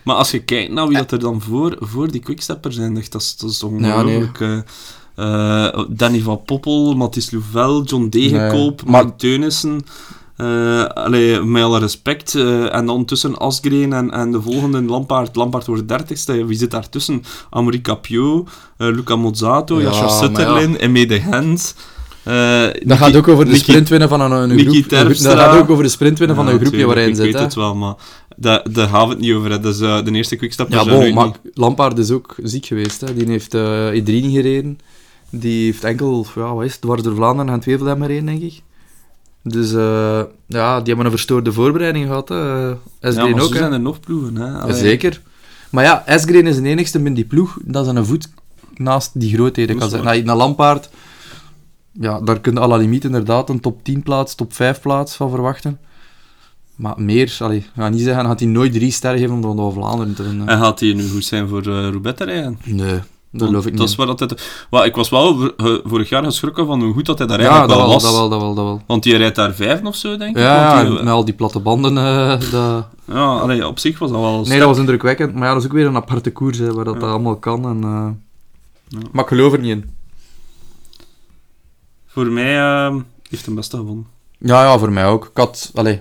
[0.07, 3.15] Maar als je kijkt naar wie dat er dan voor, voor die quickstepper zijn, dat
[3.23, 4.41] is, dat is ongelooflijk.
[4.41, 4.59] eh.
[5.67, 9.81] eh, Danny van Poppel, Mathis Louvel, John Degenkoop, Nee, Mark Teunissen.
[10.37, 12.35] Eh, allee, met alle respect.
[12.35, 15.37] eh, en dan tussen Asgreen en, en de volgende Lampaard.
[15.37, 16.45] Lampaard wordt dertigste.
[16.45, 17.23] Wie zit daartussen?
[17.51, 18.45] Amory Capio,
[18.77, 20.77] eh, Luca Mozzato, Ja, Jascha Sutterlin, ja.
[20.79, 21.75] Emme de Gent.
[22.23, 24.89] eh, Dat gaat ook over de Nicky- sprint winnen van een, groep.
[24.89, 27.11] Dat gaat ook over de sprint winnen van Ja, een groepje tuurlijk, waar hij in
[27.11, 27.25] Ik zit.
[27.25, 27.41] weet hè.
[27.43, 27.95] het wel, maar
[28.37, 29.51] daar, daar gaan we het niet over.
[29.51, 29.61] Hè.
[29.61, 31.39] Dus eh, de eerste quickstep Ja, is bon, maar niet.
[31.55, 33.01] Lampaard is ook ziek geweest.
[33.01, 33.15] Hè.
[33.15, 34.79] Die heeft eh E3 niet gereden.
[35.31, 38.63] Die heeft enkel, ja, wat is het, dwars door Vlaanderen en Tweeveldam gereden, denk ik.
[39.43, 42.29] Dus eh, ja, die hebben een verstoorde voorbereiding gehad.
[42.29, 42.37] Hè.
[42.37, 43.59] Ja, Esgreen ook, hè.
[43.59, 44.37] zijn er nog ploegen.
[44.37, 44.61] Hè.
[44.61, 44.77] Allee.
[44.77, 45.21] Zeker.
[45.71, 48.29] Maar ja, Esgreen is de enigste in die ploeg dat zijn een voet
[48.75, 50.27] naast die grootheden Dat kan is zetten.
[50.27, 50.91] Naar Lampaard,
[51.93, 55.15] ja, daar kun je à la limiet inderdaad een top 10 plaats, top 5 plaats
[55.15, 55.79] van verwachten.
[56.77, 59.47] Maar meer, allee, ik ga niet zeggen, gaat hij nooit drie sterren geven om de
[59.47, 60.49] Ronde van Vlaanderen te winnen.
[60.49, 62.59] En gaat hij nu goed zijn voor uh, Roubaix te rijden?
[62.65, 63.89] Nee, dat geloof ik dat niet.
[63.91, 64.67] Is waar dat het...
[64.71, 65.53] well, ik was wel
[65.85, 68.03] vorig jaar geschrokken van hoe goed dat hij daar ja, eigenlijk dat wel was.
[68.03, 68.83] dat wel, dat wel, dat wel.
[68.87, 70.43] Want die rijdt daar vijf of zo, denk ik.
[70.43, 71.99] Ja, die- met al die platte banden.
[71.99, 72.87] eh, dat...
[73.05, 74.45] ja allee, op zich was dat wel...
[74.45, 75.35] Nee, dat was indrukwekkend.
[75.35, 77.01] Maar ja, dat is ook weer een aparte koers, hè, waar dat, Ja.
[77.01, 77.65] dat allemaal kan.
[77.65, 78.09] En, eh,
[78.89, 79.07] Ja.
[79.13, 79.91] Maar ik geloof er niet in.
[82.07, 82.95] Voor mij eh,
[83.31, 84.07] heeft hij beste gewonnen.
[84.39, 85.25] Ja, ja, voor mij ook.
[85.25, 86.01] Ik had, allee,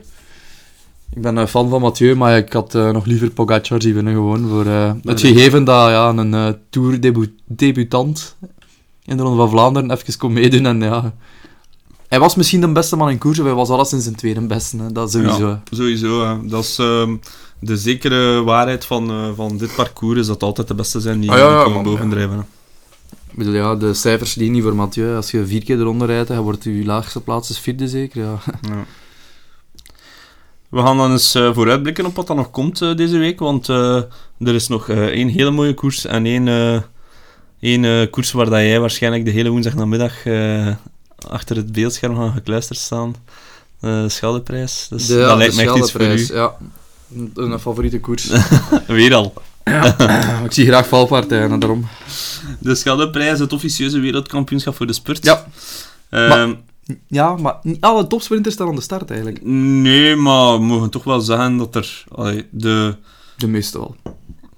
[1.14, 4.14] ik ben een fan van Mathieu, maar ik had eh, nog liever Pogacar zien winnen
[4.14, 4.48] gewoon.
[4.48, 8.36] Voor eh, het gegeven dat ja, een eh Tour-debutant
[9.06, 10.66] in de Ronde van Vlaanderen even kon meedoen.
[10.66, 11.14] En, ja,
[12.08, 14.78] hij was misschien de beste man in koers, of hij was alleszins zijn tweede beste.
[14.78, 15.48] Hè, dat sowieso.
[15.48, 16.26] Ja, sowieso.
[16.26, 16.48] hè.
[16.48, 17.16] Dat is ehm,
[17.60, 21.32] de zekere waarheid van, eh, van dit parcours, is dat altijd de beste zijn die,
[21.32, 22.36] Ah, ja, komen man, bovendrijven.
[22.38, 22.42] hè.
[23.32, 25.16] Ik bedoel, ja, de cijfers die niet voor Mathieu.
[25.16, 28.22] Als je vier keer eronder rijdt, dan wordt je laagste plaats is vierde zeker.
[28.22, 28.38] Ja.
[30.72, 30.78] Ja.
[30.78, 33.70] We gaan dan eens eh, vooruitblikken op wat er nog komt eh, deze week, want
[33.70, 33.96] eh,
[34.40, 36.82] er is nog eh, één hele mooie koers en één, eh,
[37.60, 40.68] één eh, koers waar dat jij waarschijnlijk de hele woensdagnamiddag eh
[41.30, 43.16] achter het beeldscherm gaat gekluisterd staan.
[43.80, 44.88] Eh, De Scheldeprijs.
[44.90, 46.28] Dus De, dat lijkt me echt iets voor u.
[46.34, 46.56] Ja,
[47.36, 48.30] een, favoriete koers.
[48.88, 49.34] Weer al.
[50.46, 51.88] ik zie graag valpartijen, daarom.
[52.60, 55.24] De Scheldeprijs, het officieuze wereldkampioenschap voor de spurt.
[55.26, 55.46] Ja.
[56.10, 56.56] Ehm, Maar-
[57.08, 59.40] Ja, maar niet alle topsprinters staan aan de start eigenlijk.
[59.46, 62.04] Nee, maar we mogen toch wel zeggen dat er...
[62.12, 62.96] allee, de,
[63.38, 63.96] De meeste wel.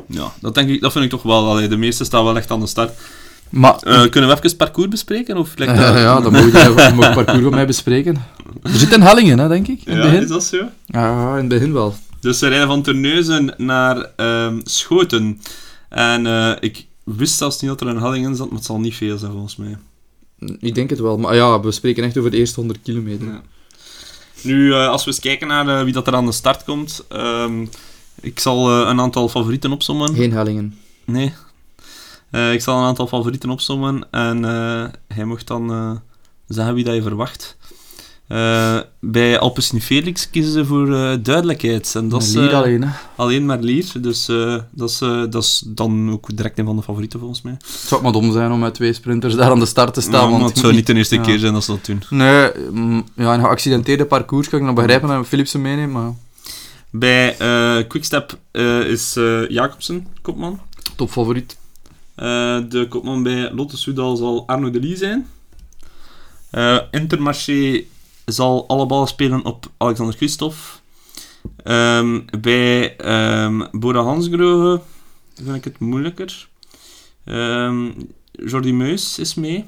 [0.07, 1.49] ja, dat, denk ik, dat vind ik toch wel.
[1.49, 2.91] Allee, de meeste staan wel echt aan de start.
[3.49, 5.37] Maar, Eh, kunnen we even het parcours bespreken?
[5.37, 8.15] Of lijkt dat- ja, dan mogen we het parcours van mij bespreken.
[8.63, 10.21] Er zitten hellingen, hè, denk ik, in het Ja, begin.
[10.23, 10.57] is dat zo?
[10.85, 11.95] Ja, in het begin wel.
[12.19, 15.41] Dus ze rijden van Terneuzen naar ehm, Schoten.
[15.89, 18.79] En eh, ik wist zelfs niet dat er een helling in zat, maar het zal
[18.79, 19.77] niet veel zijn volgens mij.
[20.59, 23.27] Ik denk het wel, maar ja, we spreken echt over de eerste 100 kilometer.
[23.27, 23.41] Ja.
[24.41, 27.05] Nu, eh, als we eens kijken naar eh, wie dat er aan de start komt.
[27.07, 27.65] ehm,
[28.21, 30.15] ik zal een aantal favorieten opsommen.
[30.15, 30.79] Geen hellingen.
[31.05, 31.33] Nee.
[32.31, 34.43] Ik zal een aantal favorieten opsommen en
[35.07, 35.91] hij mocht dan eh,
[36.47, 37.57] zeggen wie dat je verwacht.
[38.27, 41.95] Eh, bij Alpecin Felix kiezen ze voor eh, duidelijkheid.
[41.95, 42.89] En dat is eh, alleen, hè.
[43.15, 43.91] alleen maar Lier.
[44.01, 44.25] Dus
[44.71, 44.97] dat, is,
[45.29, 47.53] dat is dan ook direct een van de favorieten volgens mij.
[47.53, 50.31] Het zou maar dom zijn om met twee sprinters daar aan de start te staan.
[50.31, 51.21] Ja, want het zou niet de eerste ja.
[51.21, 52.03] keer zijn dat ze dat doen.
[52.09, 56.11] Nee, mm, ja, een geaccidenteerde parcours kan ik nog begrijpen dat Philipsen meeneemt, maar
[56.89, 57.35] Bij
[57.87, 58.37] Quickstep
[58.87, 59.13] is
[59.49, 60.59] Jacobsen kopman.
[60.95, 61.57] topfavoriet.
[62.15, 65.27] De kopman bij Lotte Soudal zal Arno de Lee zijn.
[66.91, 67.83] Intermarché
[68.27, 70.57] zal alle ballen spelen op Alexander Christophe.
[71.63, 74.81] Ehm, bij ehm, Bora Hansgrohe
[75.35, 76.47] vind ik het moeilijker.
[77.23, 77.91] Ehm
[78.31, 79.65] Jordi Meus is mee.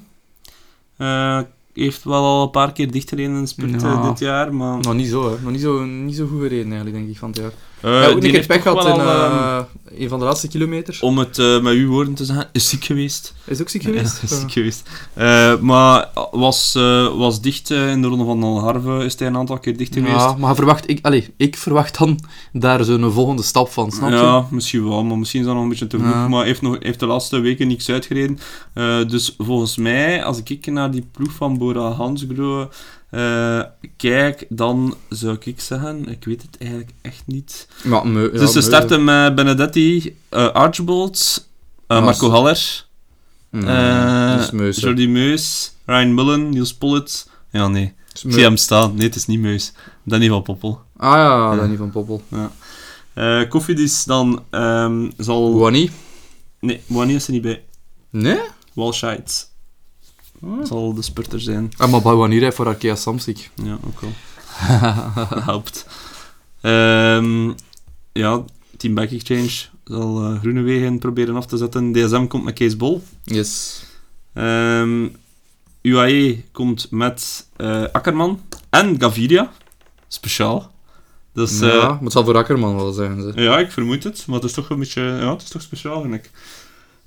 [0.96, 1.40] Eh,
[1.72, 3.92] heeft wel al een paar keer dichtgereden in de Ja.
[3.92, 4.78] eh, dit jaar, maar...
[4.80, 5.40] Nog niet zo, hè.
[5.42, 7.52] Nog niet zo, niet zo goed gereden eigenlijk, denk ik, van het jaar.
[7.80, 9.58] Eh, ja, ook een keer pech gehad in al, ehm, eh,
[9.98, 11.00] een van de laatste kilometers.
[11.00, 13.34] om het eh, met uw woorden te zeggen, is ziek geweest.
[13.44, 14.22] Is ook ziek Ja, geweest?
[14.22, 14.36] is Ja.
[14.36, 14.88] ziek geweest.
[15.14, 19.36] Eh, maar was, eh, was dicht eh, in de ronde van Algarve, is hij een
[19.36, 20.14] aantal keer dicht geweest.
[20.14, 22.18] Ja, maar verwacht, ik, allez, ik verwacht dan
[22.52, 24.16] daar zo'n volgende stap van, snap je?
[24.16, 26.10] Ja, misschien wel, maar misschien is dat nog een beetje te vroeg.
[26.12, 26.28] Ja.
[26.28, 28.38] Maar heeft, nog, heeft de laatste weken niks uitgereden.
[28.72, 32.68] Eh, dus volgens mij, als ik kijk naar die ploeg van Bora Hansgrohe
[33.10, 33.60] eh,
[33.96, 37.68] kijk, dan zou ik zeggen, ik weet het eigenlijk echt niet.
[37.84, 41.46] Ja, ja, dus ze meu- starten met Benedetti, eh, Archibald,
[41.86, 42.84] eh, Ja, Marco Haller,
[43.50, 44.76] dat is Meus.
[44.76, 47.30] Jordi Meus, Ryan Mullen, Niels Pollitt.
[47.50, 47.94] Ja, nee.
[48.22, 48.94] Ik zie hem staan.
[48.94, 49.72] Nee, het is niet Meus.
[50.04, 50.80] Danny van Poppel.
[50.96, 51.56] Ah ja, Ja.
[51.56, 52.22] Danny van Poppel.
[53.14, 55.58] Eh Koffiedis dan ehm, zal...
[55.58, 55.90] Wani?
[56.60, 57.62] Nee, wanneer is er niet bij?
[58.10, 58.38] Nee?
[60.40, 60.68] Walscheid.
[60.68, 61.72] Zal de spurter zijn.
[61.76, 63.50] Ah, maar bij Wani rijdt voor Arkea Samsic.
[63.62, 64.12] Ja, ook wel.
[65.44, 65.86] Helpt.
[66.60, 67.52] Ehm,
[68.12, 68.44] ja,
[68.76, 69.50] Team Back Exchange
[69.84, 71.92] zal eh, Groenewegen proberen af te zetten.
[71.92, 73.02] DSM komt met Kees Bol.
[73.24, 73.82] Yes.
[74.32, 75.06] Ehm,
[75.82, 79.52] UAE komt met eh, Akkerman en Gaviria.
[80.08, 80.70] Speciaal.
[81.32, 83.20] Dus, eh, ja, maar het zal voor Akkerman wel zijn.
[83.20, 83.42] Ze.
[83.42, 85.02] ja, ik vermoed het, maar het is toch een beetje...
[85.02, 86.30] Ja, het is toch speciaal, vind ik.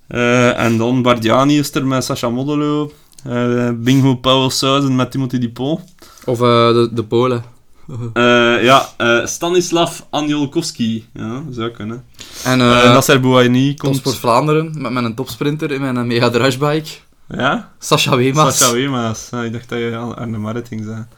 [0.07, 2.91] Eh, en dan Bardiani is er met Sasha Modelo.
[3.23, 5.81] Eh Bingo Powell Sousen met Timothy Dupont.
[6.25, 7.43] Of eh, de, de Polen.
[8.13, 11.07] Eh, ja, eh, Stanislav Anjolkowski.
[11.13, 12.05] Ja, zou kunnen.
[12.43, 13.93] En eh Nasser Bouhaini komt...
[13.93, 16.89] Topsport Vlaanderen, met mijn topsprinter in mijn Mega Drushbike.
[17.27, 17.71] Ja?
[17.79, 18.57] Sascha Weemas.
[18.57, 19.31] Sascha Weemaas.
[19.31, 21.09] Ah, ik dacht dat je aan Arne Marit ging zeggen.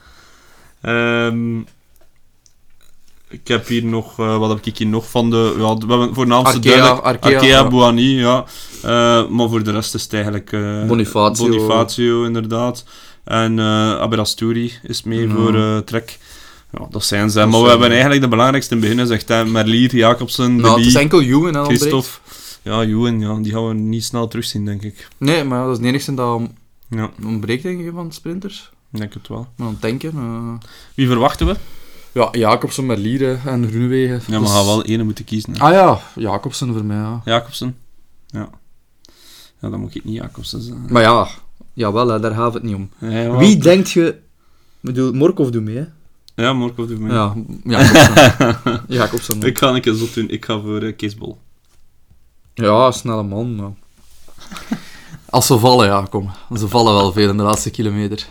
[0.81, 1.61] Ehm,
[3.41, 4.19] ik heb hier nog...
[4.19, 5.55] eh, wat heb ik hier nog van de...
[5.57, 7.05] Ja, we hebben voornaamste Arkea, duidelijk...
[7.05, 7.67] Arkea, Arkea, ja.
[7.67, 8.45] Bouhanni, ja.
[8.83, 10.51] Eh, maar voor de rest is het eigenlijk...
[10.51, 11.47] eh, Bonifacio.
[11.47, 12.83] Bonifacio, inderdaad.
[13.23, 16.19] En eh Aberastouri is mee voor Trek.
[16.71, 17.39] Ja, dat zijn ze.
[17.39, 19.27] Dat maar we hebben eigenlijk de belangrijkste in het begin gezegd.
[19.27, 19.45] Hè.
[19.45, 21.65] Merlier, Jacobsen, Nou, het is enkel Jongen en.
[21.65, 22.09] Christophe.
[22.61, 25.07] Ja, Juwen, ja, die gaan we niet snel terugzien, denk ik.
[25.17, 26.41] Nee, maar dat is het enigste dat
[26.89, 28.69] Ja, ontbreekt, denk ik, van sprinters.
[28.93, 29.47] ik denk het wel.
[29.55, 30.11] Maar aan het denken...
[30.15, 31.55] eh, Wie verwachten we?
[32.15, 34.21] Ja, Jacobsen, Merlier en Groenewegen.
[34.27, 35.53] Ja, maar we gaan wel één moeten kiezen.
[35.53, 35.59] Hè.
[35.59, 37.21] Ah ja, Jacobsen voor mij, ja.
[37.25, 37.77] Jacobsen?
[38.27, 38.49] Ja.
[39.59, 40.85] Ja, dan moet ik niet Jacobsen zijn.
[40.89, 41.27] Maar ja,
[41.73, 42.89] jawel, hè, daar gaat het niet om.
[42.99, 43.37] Ja.
[43.37, 44.07] Wie denkt je...
[44.07, 44.21] Ik
[44.81, 45.85] bedoel, Morkov doet mee, hè?
[46.35, 47.11] Ja, Marco doet mee.
[47.11, 48.81] Ja, Jacobsen.
[48.97, 49.41] Jacobsen.
[49.41, 50.29] Ik ga een keer zot doen.
[50.29, 51.37] Ik ga voor uh, Keesbol.
[52.53, 53.77] Ja, snelle man.
[55.29, 56.31] Als ze vallen, ja, kom.
[56.57, 58.27] Ze vallen wel veel in de laatste kilometer.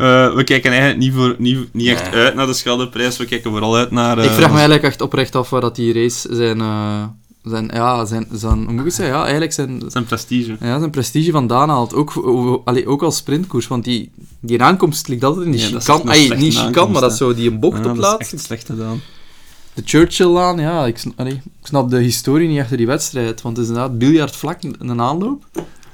[0.00, 2.20] Eh, we kijken eigenlijk niet, voor, niet, niet echt Nee.
[2.20, 3.16] uit naar de Scheldeprijs.
[3.16, 4.18] We kijken vooral uit naar...
[4.18, 6.60] eh, ik vraag me eigenlijk echt oprecht af waar dat die race zijn...
[6.60, 7.04] eh,
[7.42, 8.64] zijn ja, zijn, zijn...
[8.64, 9.14] Hoe moet ik zeggen?
[9.14, 9.82] Ja, eigenlijk zijn...
[9.88, 10.56] zijn prestige.
[10.60, 11.94] Ja, zijn prestige vandaan haalt.
[11.94, 12.12] Ook,
[12.64, 14.10] allee, ook als sprintkoers, want die,
[14.40, 17.18] die aankomst ligt altijd in die Ja, Ay, slechte niet chicane, aankomst, maar dat is
[17.18, 18.32] zo die een bocht Ja, op dat is laatst.
[18.32, 19.00] echt slecht gedaan.
[19.74, 23.42] De Churchill-laan, ja, ik, sn- allee, ik snap de historie niet achter die wedstrijd.
[23.42, 25.44] Want het is inderdaad biljartvlak in een aanloop.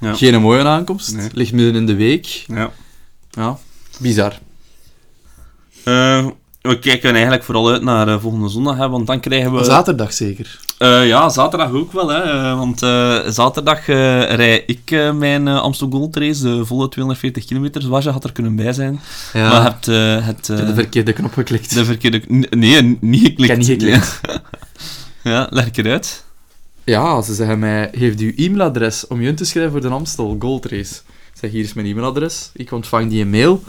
[0.00, 0.14] Ja.
[0.14, 1.14] Geen mooie aankomst.
[1.16, 1.28] Nee.
[1.32, 2.26] Ligt midden in de week.
[2.46, 2.70] Ja.
[3.30, 3.58] Ja,
[3.98, 4.38] bizar.
[5.84, 6.26] Eh,
[6.60, 9.64] we kijken eigenlijk vooral uit naar eh, volgende zondag, hè, want dan krijgen we...
[9.64, 10.58] Zaterdag zeker.
[10.78, 16.16] Eh, ja, zaterdag ook wel, hè, want eh, zaterdag eh rij ik mijn Amstel Gold
[16.16, 19.00] Race, de volle 240 kilometer, zoals je had er kunnen bij zijn.
[19.32, 20.46] Ja, Maar je hebt eh, het...
[20.66, 21.74] de verkeerde knop geklikt.
[21.74, 22.22] de verkeerde...
[22.50, 23.40] Nee, niet geklikt.
[23.40, 24.20] Ik heb niet geklikt.
[25.32, 26.24] ja, leg ik eruit.
[26.84, 30.36] Ja, ze zeggen mij, geef uw e-mailadres om je in te schrijven voor de Amstel
[30.38, 30.94] Gold Race.
[31.32, 32.50] Ik zeg, hier is mijn e-mailadres.
[32.54, 33.62] Ik ontvang die mail.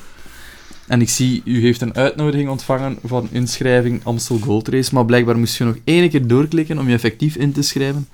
[0.88, 5.38] En ik zie, u heeft een uitnodiging ontvangen van inschrijving Amstel Gold Race, maar blijkbaar
[5.38, 8.08] moest je nog één keer doorklikken om je effectief in te schrijven.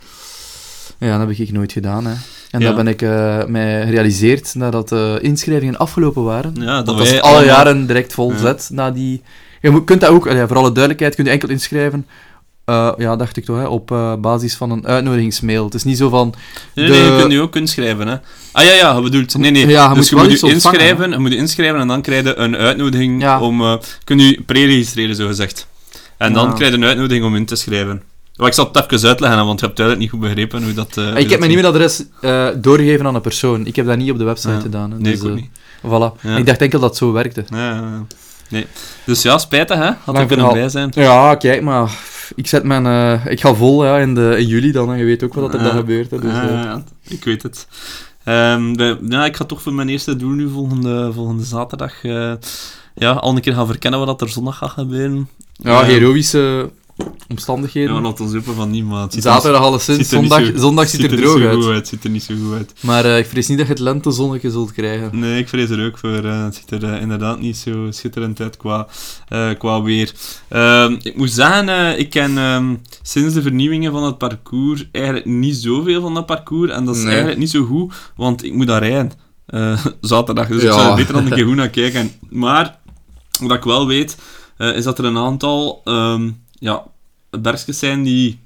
[0.98, 2.14] Ja, dat heb ik nooit gedaan, hè.
[2.52, 2.66] En Ja.
[2.68, 6.54] dat ben ik eh, mij gerealiseerd nadat de inschrijvingen afgelopen waren.
[6.56, 9.22] Ja, dat was alle allemaal- jaren direct volzet na die...
[9.62, 12.06] Je kunt dat ook, voor alle duidelijkheid, kunt je enkel inschrijven,
[12.66, 15.66] eh, ja, dacht ik toch, hè, op eh, basis van een uitnodigingsmail.
[15.66, 16.34] Het is niet zo van...
[16.76, 18.16] Nee, De- nee, je kunt nu ook inschrijven, hè.
[18.52, 19.38] Ah ja, ja, je bedoelt...
[19.38, 19.68] Nee, nee.
[19.68, 22.36] Ja, je dus moet je moet inschrijven, je moet je inschrijven en dan krijg je
[22.36, 23.40] een uitnodiging Ja.
[23.42, 23.62] om...
[23.62, 23.74] eh
[24.04, 25.68] kun je pre-registreren, zo gezegd.
[26.18, 26.54] En dan Ja.
[26.54, 28.02] krijg je een uitnodiging om in te schrijven.
[28.36, 30.96] Maar ik zal het even uitleggen, want je hebt duidelijk niet goed begrepen hoe dat...
[30.96, 32.04] hoe ik heb mijn e-mailadres
[32.56, 33.66] doorgegeven aan een persoon.
[33.66, 34.92] Ik heb dat niet op de website gedaan.
[34.92, 34.98] hè.
[34.98, 35.50] Nee, dus, ik ook eh, niet.
[35.86, 36.38] Voilà.
[36.38, 37.44] Ik dacht enkel dat het zo werkte.
[37.50, 38.04] Ja, ja, ja.
[38.50, 38.66] nee.
[39.06, 39.86] Dus ja, spijtig, hè.
[40.04, 40.92] Had Lang kunnen bij zijn.
[40.96, 41.92] Ja, kijk maar.
[42.36, 42.86] Ik zet mijn...
[42.86, 44.92] eh, ik ga vol ja, in, de, in juli dan.
[44.92, 46.12] En je weet ook wel dat er dan gebeurt.
[46.12, 47.68] Hè, dus, Ja, eh, ja, ik weet het.
[48.24, 48.82] Ehm,
[49.12, 52.34] ja, ik ga toch voor mijn eerste doel nu volgende, volgende zaterdag eh,
[52.96, 55.30] ja, al een keer gaan verkennen wat er zondag gaat gebeuren.
[55.54, 56.72] ja, Eh, heroïsche
[57.30, 57.96] omstandigheden.
[57.96, 59.16] Ja, laat ons hopen van niemand.
[59.20, 60.10] Zaterdag alleszins.
[60.10, 61.66] Zondag, zo- zondag ziet er droog uit.
[61.66, 61.88] Uit.
[61.88, 62.74] Ziet er niet zo goed uit.
[62.80, 65.10] Maar eh, ik vrees niet dat je het lentezonnetje zult krijgen.
[65.20, 66.10] Nee, ik vrees er ook voor.
[66.26, 68.88] eh, het ziet er eh, inderdaad niet zo schitterend uit qua,
[69.58, 70.12] qua weer.
[70.48, 75.56] Ehm, ik moet zeggen, ik ken ehm, sinds de vernieuwingen van het parcours eigenlijk niet
[75.56, 76.72] zoveel van dat parcours.
[76.72, 77.10] En dat is Nee.
[77.10, 79.12] eigenlijk niet zo goed, want ik moet daar rijden.
[80.02, 80.48] zaterdag.
[80.48, 82.12] Dus ik zou er beter dan een keer goed naar kijken.
[82.30, 82.78] Maar,
[83.40, 84.18] wat ik wel weet,
[84.58, 86.30] is dat er een aantal ehm,
[86.64, 86.84] ja,
[87.30, 88.40] bergjes zijn die,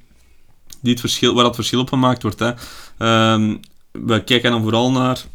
[0.82, 2.40] die het verschil, waar dat verschil op gemaakt wordt.
[2.40, 2.52] Hè.
[2.98, 3.58] Ehm,
[3.92, 5.26] we kijken dan vooral naar...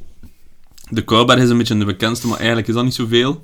[0.88, 3.40] De Kouberg is een beetje de bekendste, maar eigenlijk is dat niet zoveel.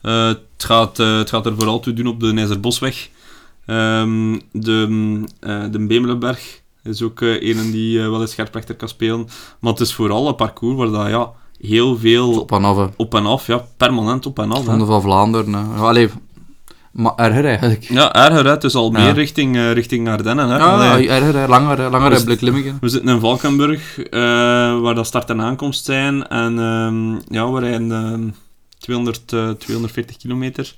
[0.00, 3.08] Eh, het, gaat, eh, het gaat er vooral toe doen op de Nijzerbosweg.
[3.66, 9.28] Ehm, de, eh, de Bemelenberg is ook een die wel eens scherprechter kan spelen.
[9.60, 11.32] Maar het is vooral een parcours waar dat, ja,
[11.66, 12.76] heel veel Op en af.
[12.76, 12.86] hè.
[12.96, 14.66] op en af, ja, permanent op en af.
[14.66, 15.74] Ronde van Vlaanderen.
[15.74, 16.08] allee,
[16.92, 17.82] maar erger eigenlijk.
[17.82, 18.50] Ja, erger, hè.
[18.50, 18.98] het is al Ja.
[18.98, 20.48] meer richting, eh, richting Ardennen.
[20.48, 20.56] Hè.
[20.56, 21.08] Ja, Allee.
[21.08, 21.46] erger, hè.
[21.46, 22.78] langer, langer limmen.
[22.80, 24.20] We zitten in Valkenburg, eh,
[24.80, 26.28] waar dat start en aankomst zijn.
[26.28, 28.28] En ehm, ja, we rijden ehm,
[28.78, 30.74] 200, eh, 240 kilometer.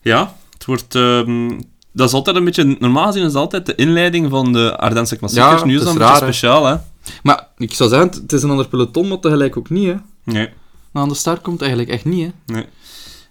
[0.00, 0.94] Ja, het wordt...
[0.94, 1.48] ehm,
[1.92, 2.76] dat is altijd een beetje...
[2.78, 5.60] Normaal gezien is het altijd de inleiding van de Ardense klassiekers.
[5.60, 6.76] Ja, nu is het dat is een beetje raar, speciaal, hè.
[7.22, 9.94] Maar ik zou zeggen, het is een ander peloton, maar tegelijk ook niet, hè.
[10.24, 10.48] Nee,
[10.92, 12.52] Maar aan de start komt eigenlijk echt niet, hè.
[12.54, 12.64] nee.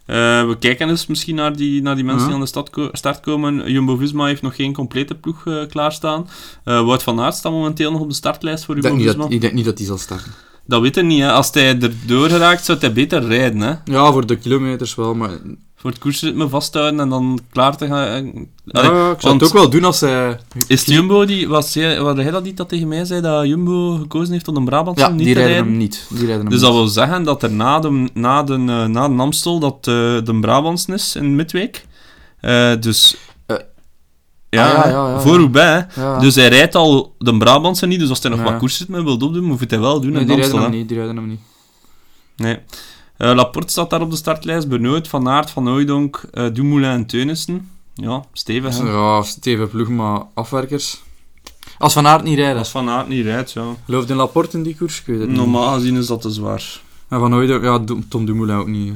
[0.05, 0.15] Eh,
[0.47, 3.71] we kijken eens misschien naar die, naar die mensen die aan de ko- start komen.
[3.71, 6.27] Jumbo-Visma heeft nog geen complete ploeg eh, klaarstaan.
[6.63, 9.25] Eh Wout van Aert staat momenteel nog op de startlijst voor Jumbo-Visma.
[9.29, 10.31] ik denk niet dat hij zal starten.
[10.67, 11.31] Dat weet hij niet, hè.
[11.31, 13.73] Als hij erdoor geraakt, zou hij beter rijden, hè.
[13.85, 15.29] Ja, voor de kilometers wel, maar...
[15.85, 18.07] Voor het koersritme vasthouden en dan klaar te gaan.
[18.07, 18.13] eh,
[18.71, 20.39] Allee, Ja, ik zou het ook wel doen als hij...
[20.67, 21.47] Is Jumbo die...
[21.47, 24.55] Was hij, was hij dat niet dat tegen mij zei dat Jumbo gekozen heeft om
[24.55, 25.69] een Brabant Ja, niet die te rijden rijden?
[25.71, 26.05] hem niet.
[26.09, 26.79] Die rijden hem Dus dat niet.
[26.79, 29.83] wil zeggen dat er na de, na de, eh, na de Amstel dat eh,
[30.23, 31.85] de Brabantsen is in Midweek.
[32.39, 33.15] Eh, dus...
[33.45, 33.55] Eh,
[34.49, 35.35] ja, ah, ja, ja, ja, voor.
[35.37, 35.95] Roubaix.
[36.19, 39.43] Dus hij rijdt al de Brabantse niet, dus als hij nog wat koersritme wil opdoen,
[39.43, 40.51] moet hij wel doen Nee, in die Amstel.
[40.59, 40.87] rijden hem niet.
[40.89, 41.39] Die rijden hem niet.
[42.37, 42.57] Nee.
[43.17, 44.67] Eh, Laporte staat daar op de startlijst.
[44.67, 47.69] Benoot, Van Aert, Van Hooijdonk, eh Dumoulin en Teunissen.
[47.93, 48.77] Ja, stevig.
[48.77, 48.83] hè.
[48.89, 51.03] Ja, Steven Ploeg, maar afwerkers.
[51.77, 52.57] Als Van Aert niet rijden.
[52.57, 53.63] Als Van Aert niet rijdt, ja.
[53.85, 54.99] Geloof in Laporte in die koers?
[54.99, 55.29] Ik weet het.
[55.29, 56.81] Normaal gezien is dat te zwaar.
[57.07, 58.93] En Van Hooydonk, ja, Tom Dumoulin ook niet.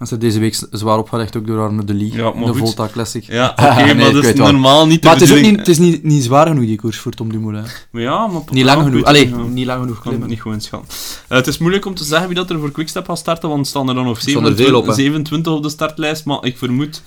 [0.00, 2.12] Is er deze week zwaar opgelegd ook door Arno de Lee.
[2.12, 2.56] Ja, de goed.
[2.56, 3.24] Volta Classic.
[3.24, 5.78] Ja, oké, Nee, maar dat is normaal niet de Maar het is niet, het is
[5.78, 7.64] niet, niet zwaar genoeg, die koers, voor Tom Dumoulin.
[7.90, 8.42] Maar ja, maar...
[8.50, 9.04] Niet lang genoeg.
[9.04, 9.42] Allee, niet, ja.
[9.42, 10.28] niet lang genoeg klimmen.
[10.28, 10.88] niet goed inschatten.
[11.28, 13.60] Eh, het is moeilijk om te zeggen wie dat er voor Quickstep gaat starten, want
[13.60, 14.92] er staan er dan nog staan er 27, veel op, hè.
[14.92, 17.02] 27 op de startlijst, maar ik vermoed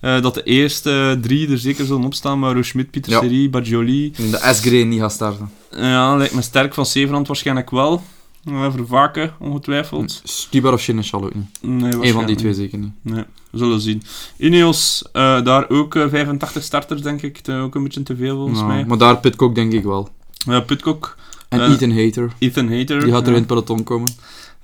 [0.00, 3.20] eh, dat de eerste drie er zeker zullen opstaan, maar Schmidt, Pieter Ja.
[3.20, 4.12] Serie, Bargioli.
[4.16, 5.50] In de S-Green niet gaat starten.
[5.70, 8.02] Ja, lijkt me sterk van Zevenand waarschijnlijk wel.
[8.44, 10.20] Uh, Vervaken, ongetwijfeld.
[10.24, 11.46] Stibar of Seneschal ook niet.
[11.60, 12.92] Nee, Eén van die twee zeker niet.
[13.02, 14.02] Nee, we zullen zien.
[14.36, 17.38] Ineos, eh, daar ook eh, 85 starters, denk ik.
[17.38, 18.84] Te- ook een beetje te veel, volgens Ja, mij.
[18.84, 20.08] Maar daar Pitcock denk ik wel.
[20.48, 21.16] Uh, Pitcock,
[21.48, 22.32] En Eh, Ethan Hater.
[22.38, 23.00] Ethan Hater.
[23.00, 23.32] Die gaat er ja.
[23.32, 24.08] in het peloton komen.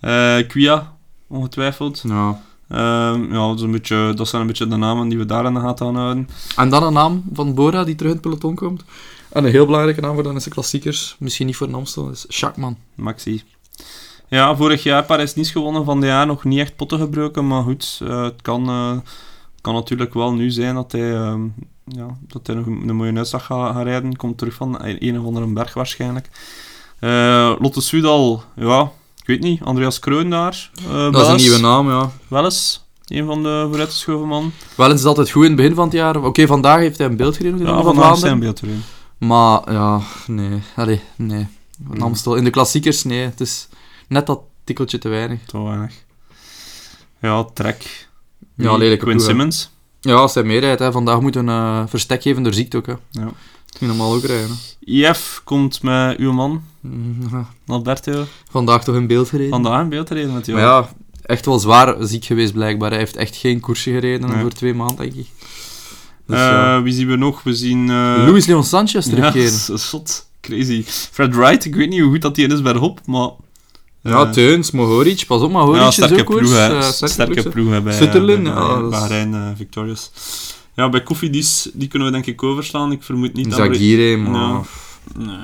[0.01, 2.03] Eh, Quia, ongetwijfeld.
[2.09, 2.41] Ja.
[2.69, 5.45] Ehm, ja, dat, is een beetje, dat zijn een beetje de namen die we daar
[5.47, 6.29] in de gaten gaan houden.
[6.57, 8.85] En dan een naam van Bora die terug in het peloton komt.
[9.29, 11.17] En een heel belangrijke naam voor de klassiekers.
[11.19, 12.11] Misschien niet voor een Amstel.
[12.11, 12.77] is Schachman.
[12.95, 13.43] Maxi.
[14.29, 18.01] Ja, vorig jaar Parijs-Nice gewonnen, van dit jaar nog niet echt potten gebroken, maar goed,
[18.03, 18.97] eh, het kan, eh,
[19.61, 21.43] kan natuurlijk wel nu zijn dat hij, ehm,
[21.85, 24.17] ja, dat hij nog een, een mooie uitslag gaat, gaat rijden.
[24.17, 26.29] Komt terug van een, een of andere berg waarschijnlijk.
[26.99, 30.71] Eh, Lotte Soudal, ja, ik weet niet, Andreas Kreun daar.
[31.11, 32.11] Dat is een nieuwe naam, ja.
[32.29, 34.53] Wel eens, een van de vooruitgeschoven man.
[34.75, 36.25] Wel eens is altijd goed in het begin van het jaar.
[36.25, 37.59] Oké, vandaag heeft hij een beeld gereden.
[37.59, 38.39] Ja, vandaag zijn Vlaanderen.
[38.39, 38.83] beeld erin.
[39.19, 40.63] Maar ja, nee.
[40.77, 41.47] Allee, nee.
[41.99, 42.35] Amstel.
[42.35, 43.21] In de klassiekers, nee.
[43.25, 43.69] Het is
[44.09, 45.41] net dat tikkeltje te weinig.
[45.47, 45.95] Te weinig.
[47.21, 48.09] Ja, trek.
[48.55, 48.79] Ja, Wie?
[48.79, 49.21] lelijke Quinn.
[49.21, 49.71] Simmons.
[50.01, 50.93] Ja, hij meerijdt, hè.
[50.93, 52.87] vandaag moet een eh, verstek geven door ziekte ook.
[52.87, 52.93] Hè.
[53.11, 53.25] Ja.
[53.81, 54.49] Niet normaal ook rijden.
[54.49, 54.93] Hè.
[55.11, 57.43] IF komt met uw man, Mhm.
[57.67, 58.25] Alberto.
[58.51, 59.51] Vandaag toch in beeld gereden.
[59.51, 60.59] Vandaag in beeld reden met jou.
[60.59, 60.89] Maar ja,
[61.23, 62.91] echt wel zwaar ziek geweest blijkbaar.
[62.91, 64.41] Hij heeft echt geen koersje gereden Nee.
[64.41, 65.27] voor twee maanden, denk ik.
[66.27, 66.83] Dus, Eh, ja.
[66.83, 67.43] Wie zien we nog?
[67.43, 67.81] We zien...
[67.91, 69.51] eh, Luis Leon Sanchez Ja, terugkeren.
[69.67, 70.27] dat is zot.
[70.47, 70.83] Crazy.
[70.87, 73.31] Fred Wright, ik weet niet hoe goed dat hij is bij Hop, maar...
[74.03, 75.25] Ja, eh, Teuns, Mohoric.
[75.27, 76.41] Pas op, Mohoric ja, is sterke ook koers.
[76.41, 80.11] ploeg, eh, sterke ploeg, bij, Sutherland, bij, ja, bij dat is- Bahrein eh, Victorious.
[80.75, 82.93] Ja, bij Koffiedis, die kunnen we denk ik overslaan.
[82.93, 83.55] Ik vermoed niet dat...
[83.59, 84.61] Zagire, maar...
[85.17, 85.37] Nee.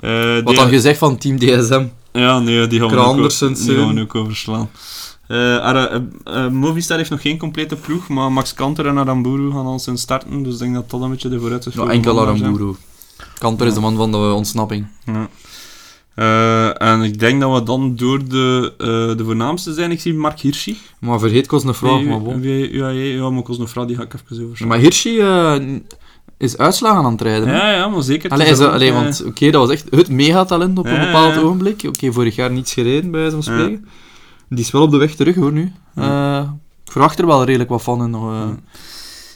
[0.00, 1.84] Eh, Wat die- dan gezegd van Team DSM?
[2.12, 3.28] Ja, nee, die gaan we, ook,
[3.64, 4.70] die gaan we ook overslaan.
[5.26, 6.00] Eh, Ara- eh,
[6.44, 9.98] eh, Movistar heeft nog geen complete ploeg, maar Max Kanter en Aramburu gaan al zijn
[9.98, 12.76] starten, dus ik denk dat dat een beetje de vooruitgeschoven Ja, enkel zijn.
[13.38, 14.86] Kanter is de man van de ontsnapping.
[15.04, 15.28] Ja.
[16.14, 19.90] Eh, en ik denk dat we dan door de, eh, de voornaamste zijn.
[19.90, 20.78] Ik zie Mark Hirschi.
[21.00, 22.40] Maar vergeet een vraag, maar bon.
[22.40, 24.68] Wie- UAE, ja, maar Kosnefra, die ga ik even overslaan.
[24.68, 25.54] Maar Hirschi eh,
[26.38, 27.48] is uitslagen aan het rijden.
[27.48, 28.30] Ja, ja, maar zeker.
[28.30, 31.40] Allee, is eh, want oké, dat was echt het megatalent op een Ja, bepaald ja.
[31.40, 31.82] ogenblik.
[31.88, 33.40] Oké, vorig jaar niets gereden, bij Ja.
[33.40, 33.88] spreken.
[34.48, 35.72] Die is wel op de weg terug, hoor, nu.
[36.84, 38.02] Ik verwacht er wel redelijk wat van.
[38.02, 38.54] En, nog, Ja.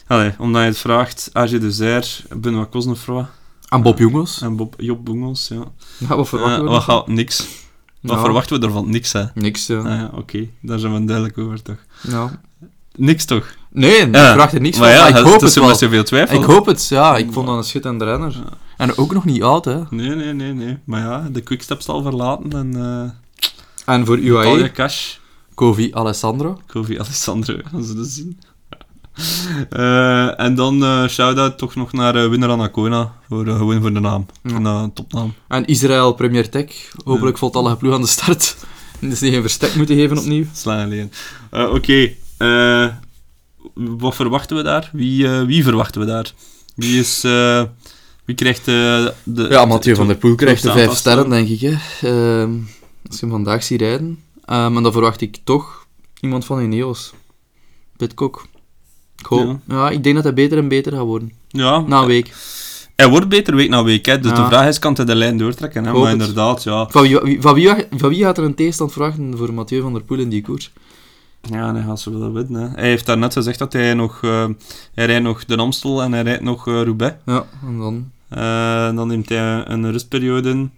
[0.07, 3.29] Allee, omdat je het vraagt, AG de Zeir, Benoit Kosnefra
[3.69, 4.41] en Bob Jongels.
[4.41, 5.63] en Bob, Job Boengels, ja.
[5.97, 6.95] Ja, wat verwachten Eh, we wat ervan?
[6.97, 7.47] gaat niks.
[8.01, 8.89] Wat Ja, verwachten we ervan?
[8.89, 9.23] Niks, hè.
[9.33, 9.77] Niks, ja.
[9.77, 10.47] Ah, ja, oké.
[10.61, 11.77] Daar zijn we duidelijk over, toch?
[12.01, 12.41] ja.
[12.95, 13.55] Niks, toch?
[13.71, 14.27] Nee, ik Ja.
[14.27, 15.75] verwacht er niks maar van, ja, maar ik het hoop het er wel.
[15.75, 16.37] zoveel twijfel.
[16.39, 17.17] Ik hoop het, ja.
[17.17, 18.31] Ik vond dat een schitterende renner.
[18.31, 18.57] Ja.
[18.77, 19.81] En ook nog niet oud, hè.
[19.89, 20.77] Nee, nee, nee, nee.
[20.83, 22.75] Maar ja, de quickstep zal verlaten en...
[23.85, 25.15] eh En voor UAE, Cash,
[25.53, 26.59] Kovi Alessandro.
[26.67, 28.39] Kofi Alessandro, gaan ze dus zien.
[29.69, 33.99] Eh, en dan eh shout-out toch nog naar eh, winnaar Anacona, voor, gewoon voor de
[33.99, 34.25] naam.
[34.43, 34.89] Ja.
[34.93, 35.33] Topnaam.
[35.47, 36.91] En Israël Premier Tech.
[37.03, 37.39] Hopelijk Ja.
[37.39, 38.55] voltallige ploeg aan de start.
[38.99, 40.45] Dus die geen verstek moeten geven opnieuw.
[40.53, 41.11] Slaan alleen.
[41.51, 42.13] Oké,
[43.73, 44.89] wat verwachten we daar?
[44.93, 46.31] Wie, wie verwachten we daar?
[46.75, 47.21] Wie is...
[48.25, 49.13] wie krijgt de...
[49.49, 51.59] Ja, Mathieu van der Poel krijgt de vijf sterren, denk ik.
[51.59, 51.75] Hè.
[52.07, 52.51] Ehm,
[53.07, 54.19] als je hem vandaag ziet rijden.
[54.45, 55.87] Ehm, en dan verwacht ik toch
[56.19, 57.13] iemand van Ineos.
[57.97, 58.47] Pitcock.
[59.19, 59.89] Ik, hoop, ja.
[59.89, 61.31] ik denk dat hij beter en beter gaat worden.
[61.47, 62.33] Ja, Na een week.
[62.95, 64.19] hij wordt beter week na week, hè.
[64.19, 64.37] dus Ja.
[64.43, 65.85] de vraag is, kan hij de lijn doortrekken?
[65.85, 65.93] Hè?
[65.93, 66.87] Maar inderdaad, ja.
[66.89, 69.93] Van wie, wie- van, wie, van wie gaat er een tegenstand verwachten voor Mathieu van
[69.93, 70.71] der Poel in die koers?
[71.41, 72.61] Ja, hij gaat ze willen winnen.
[72.61, 72.67] Hè.
[72.75, 74.19] Hij heeft daarnet gezegd dat hij nog...
[74.23, 74.45] eh,
[74.93, 77.15] hij rijdt nog de Amstel en hij rijdt nog eh, Roubaix.
[77.25, 78.11] Ja, en dan...
[78.29, 80.69] Eh, dan neemt hij een rustperiode.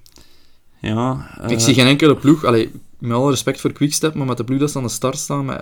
[0.82, 1.30] Ja.
[1.41, 4.43] eh, Ik zie geen enkele ploeg, allee, met alle respect voor Quickstep, maar met de
[4.43, 5.62] ploeg dat ze aan de start staan, met,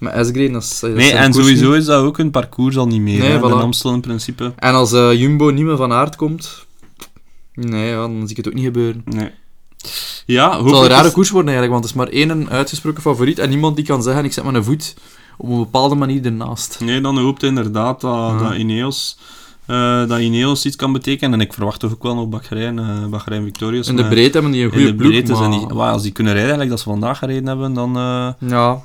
[0.00, 0.80] met dat is...
[0.80, 1.78] Nee, en sowieso niet.
[1.80, 3.18] is dat ook een parcours al niet meer.
[3.18, 3.40] Nee, voilà.
[3.40, 4.52] De Amstel in principe.
[4.56, 6.66] En als eh, Jumbo niet meer van aard komt,
[7.54, 9.02] nee, ja, dan zie ik het ook niet gebeuren.
[9.04, 9.30] Nee.
[10.26, 13.02] Ja, Het zal een rare is- koers worden eigenlijk, want het is maar één uitgesproken
[13.02, 14.94] favoriet en niemand die kan zeggen, ik zet mijn voet
[15.38, 16.80] op een bepaalde manier ernaast.
[16.80, 18.38] Nee, dan hoopt inderdaad dat, Ja.
[18.38, 19.18] dat, Ineos,
[19.66, 21.32] eh, dat Ineos iets kan betekenen.
[21.32, 23.88] En ik verwacht toch ook wel nog Bahrein, eh Bahrein Victorious.
[23.88, 25.66] In de breedte hebben die een in goede de ploeg, breedte zijn die...
[25.66, 27.92] Als die kunnen rijden, eigenlijk dat ze vandaag gereden hebben, dan...
[28.38, 28.80] Ja,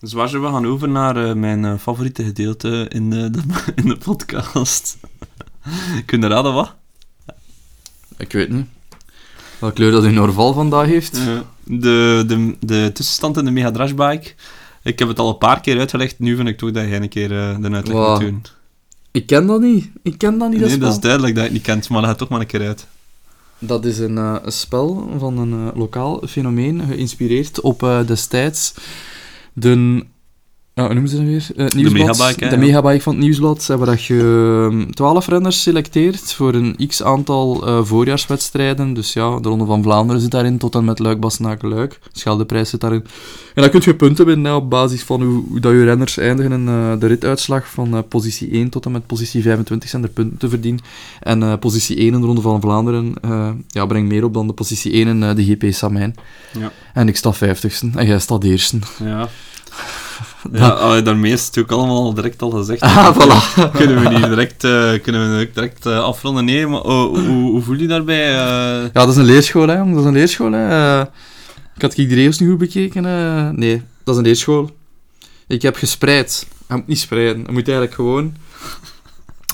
[0.00, 3.40] Dus waar we gaan over naar eh, mijn eh, favoriete gedeelte in de, de,
[3.82, 4.96] in de podcast?
[6.06, 6.74] Kun je raden wat?
[8.18, 8.66] ik weet niet.
[9.58, 11.20] Welke kleur dat in Norval vandaag heeft.
[11.64, 14.32] De, de, de tussenstand in de Mega Drashbike.
[14.82, 17.08] Ik heb het al een paar keer uitgelegd, nu vind ik toch dat jij een
[17.08, 18.10] keer eh, de uitleg Wow.
[18.10, 18.42] moet doen.
[19.10, 19.90] Ik ken dat niet.
[20.02, 22.00] Ik ken dat niet, dat Nee, dat is duidelijk dat je het niet kent, maar
[22.00, 22.86] leg het toch maar een keer uit.
[23.58, 28.74] Dat is een, een spel van een lokaal fenomeen, geïnspireerd op destijds
[29.56, 30.06] de...
[30.78, 31.46] Ja, hoe noemen ze dat weer?
[31.56, 32.06] Eh, het nieuwsblad.
[32.06, 32.62] Megabike, hè, De ja.
[32.62, 38.94] megabike van het nieuwsblad, waar dat je 12 renners selecteert voor een x-aantal eh, voorjaarswedstrijden.
[38.94, 41.98] Dus ja, de Ronde van Vlaanderen zit daarin, tot en met Luik, Bastenaken, Luik.
[42.12, 43.04] Scheldeprijs zit daarin.
[43.54, 46.18] En dan kun je punten winnen hè, op basis van hoe, hoe dat je renners
[46.18, 47.68] eindigen in eh, de rituitslag.
[47.68, 50.82] Van eh, positie 1 tot en met positie 25 zijn er punten te verdienen.
[51.20, 54.46] En eh, positie 1 in de Ronde van Vlaanderen eh, ja, brengt meer op dan
[54.46, 56.14] de positie 1 in de GP Samijn.
[56.58, 56.72] Ja.
[56.94, 58.78] En ik sta 50ste en jij staat eerste.
[59.04, 59.28] Ja.
[60.52, 62.80] Ja, allee, daarmee is het ook allemaal direct al gezegd.
[62.80, 63.70] Ah, voilà.
[63.72, 64.60] Kunnen we niet direct,
[65.02, 66.44] kunnen we niet direct eh, afronden?
[66.44, 68.28] Nee, maar oh, hoe, hoe voel je daarbij?
[68.28, 68.82] eh?
[68.82, 69.90] Ja, dat is een leerschool, hè, jong.
[69.90, 71.00] Dat is een leerschool, hè.
[71.76, 73.02] Ik had die regels niet goed bekeken.
[73.58, 74.70] nee, dat is een leerschool.
[75.46, 76.46] Ik heb gespreid.
[76.68, 77.36] Je moet niet spreiden.
[77.46, 78.34] Je moet eigenlijk gewoon...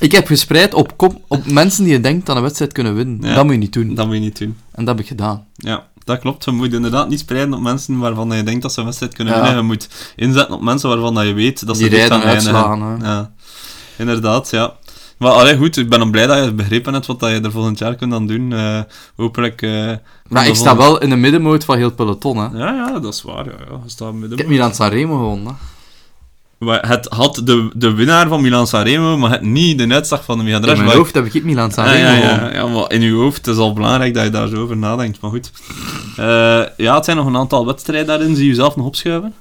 [0.00, 0.92] Ik heb gespreid op,
[1.28, 3.18] op mensen die je denkt dat een wedstrijd kunnen winnen.
[3.20, 3.35] Ja.
[3.35, 3.94] Dat moet je niet doen.
[3.94, 4.57] Dat moet je niet doen.
[4.72, 5.44] En dat heb ik gedaan.
[5.55, 6.44] Ja, dat klopt.
[6.44, 9.35] Je moet inderdaad niet spreiden op mensen waarvan je denkt dat ze een wedstrijd kunnen
[9.35, 9.40] Ja.
[9.40, 9.59] winnen.
[9.61, 12.98] Je moet inzetten op mensen waarvan dat je weet dat ze Die rijden gaan uitslaan.
[13.03, 13.33] Ja,
[13.98, 14.72] inderdaad, ja.
[15.18, 17.51] Maar allee, goed, ik ben dan blij dat je begrepen hebt wat dat je er
[17.53, 18.53] volgend jaar kunt dan doen.
[18.53, 18.81] Eh,
[19.16, 19.62] hopelijk...
[19.62, 19.92] eh,
[20.29, 22.59] Maar ik sta wel in de middenmoot van heel het peloton, hè.
[22.59, 23.44] Ja, ja, dat is waar.
[23.44, 23.81] Ja, ja.
[23.85, 25.53] Je staat midden- Ik heb Milan Sanremo gewonnen, hè.
[26.70, 30.44] Het had de, de winnaar van Milan Sanremo, maar het niet de uitslag van de
[30.44, 33.12] Mega In mijn hoofd heb ik Milan Ja, Sanremo ja, ja, ja, maar in je
[33.12, 35.20] hoofd is al belangrijk dat je daar zo over nadenkt.
[35.20, 35.51] Maar goed.
[36.16, 38.37] Eh, ja, het zijn nog een aantal wedstrijden daarin.
[38.37, 39.35] Zie je zelf nog opschuiven?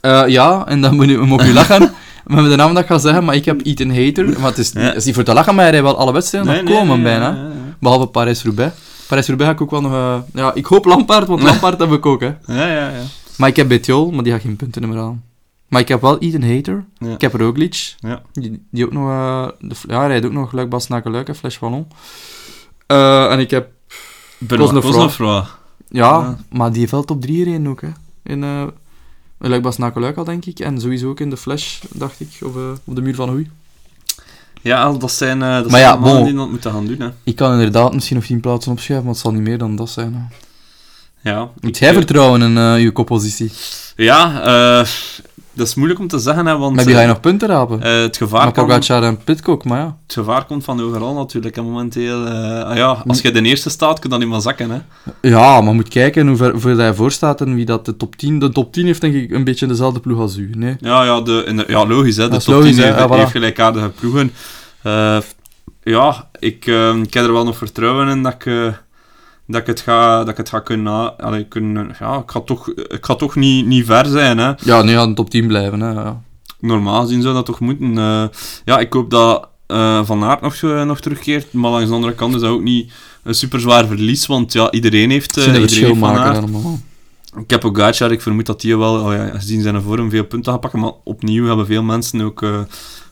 [0.00, 1.94] Eh, ja, en dan moet je, mag je lachen
[2.26, 4.24] met de naam dat ik ga zeggen, maar ik heb Ethan Hater.
[4.40, 4.92] Maar het is, Ja.
[4.94, 7.38] is niet voor te lachen, maar hij rijdt wel alle wedstrijden nog komen bijna.
[7.80, 8.74] Behalve Parijs-Roubaix.
[9.08, 9.92] Parijs-Roubaix ga ik ook wel nog...
[9.92, 12.26] eh, ja, ik hoop Lampaard, want Lampaard heb ik ook, hè.
[12.46, 12.90] Ja, ja, ja.
[13.36, 15.22] Maar ik heb Betjol, maar die gaat geen punten meer aan.
[15.68, 16.84] Maar ik heb wel Ethan Hater.
[16.98, 17.08] Ja.
[17.12, 17.94] Ik heb Roglic.
[17.98, 18.22] Ja.
[18.32, 19.08] Die, die ook nog...
[19.08, 21.86] eh, de, ja, hij rijdt ook nog Luik, Bastenaken, Luik en Flash Wallon.
[22.86, 23.70] Eh, en ik heb...
[24.48, 25.16] Cosnefroid.
[25.18, 25.46] Ja,
[25.88, 26.38] Ja.
[26.50, 27.88] maar die wel top 3 gereden ook, hè.
[28.22, 28.66] In eh
[29.38, 30.58] Luik, al, denk ik.
[30.58, 32.52] En sowieso ook in de Flash, dacht ik, of,
[32.84, 33.50] op de muur van Hoei.
[34.62, 36.24] Ja, dat zijn, dat Maar zijn ja, mannen bon.
[36.24, 37.00] die dat moeten gaan doen.
[37.00, 37.08] Hè.
[37.24, 39.90] Ik kan inderdaad misschien nog 10 plaatsen opschuiven, maar het zal niet meer dan dat
[39.90, 40.14] zijn.
[40.14, 41.30] Hè.
[41.30, 41.50] Ja.
[41.60, 43.52] Moet jij vertrouwen in eh je koppositie?
[43.96, 44.86] Ja, eh,
[45.58, 47.48] dat is moeilijk om te zeggen, hè, want Maar wie ga je eh, nog punten
[47.48, 47.82] rapen?
[47.82, 49.96] eh, het, gevaar maar Pogacar en Pitcock, maar ja.
[50.06, 51.56] het gevaar komt van overal natuurlijk.
[51.56, 54.40] En momenteel, eh, ah ja, als je de eerste staat, kun je dan niet meer
[54.40, 54.70] zakken.
[54.70, 54.78] Hè.
[55.28, 58.38] Ja, maar moet kijken hoe ver, hij voor staat en wie dat de top 10...
[58.38, 60.76] De top 10 heeft denk ik een beetje dezelfde ploeg als u, nee?
[60.80, 62.16] Ja, ja, de, in de- ja logisch.
[62.16, 63.18] Hè, de top logisch, 10 hè, heeft, ja, voilà.
[63.18, 64.32] heeft gelijkaardige ploegen.
[64.82, 65.18] Eh,
[65.82, 68.66] ja, ik, eh, ik heb er wel nog vertrouwen in dat ik, eh,
[69.48, 71.18] dat ik, het, ga, dat ik het ga kunnen...
[71.18, 74.38] Allee, kunnen ja, ik ga toch, ik ga toch niet, niet ver zijn.
[74.38, 74.52] Hè.
[74.64, 75.90] Ja, nu gaat de top 10 blijven, hè.
[75.92, 76.22] Ja.
[76.60, 77.98] Normaal gezien zou dat toch moeten.
[77.98, 78.24] Eh,
[78.64, 81.52] ja, ik hoop dat eh, Van Aert nog, zo- nog terugkeert.
[81.52, 84.26] Maar langs de andere kant is dat ook niet een super zwaar verlies.
[84.26, 86.78] Want ja, iedereen heeft, eh, een iedereen heeft Van maken allemaal.
[87.38, 87.78] Ik heb ook
[88.10, 90.80] ik vermoed dat die wel, oh ja, gezien zijn vorm, veel punten gaat pakken.
[90.80, 92.58] Maar opnieuw hebben veel mensen ook, eh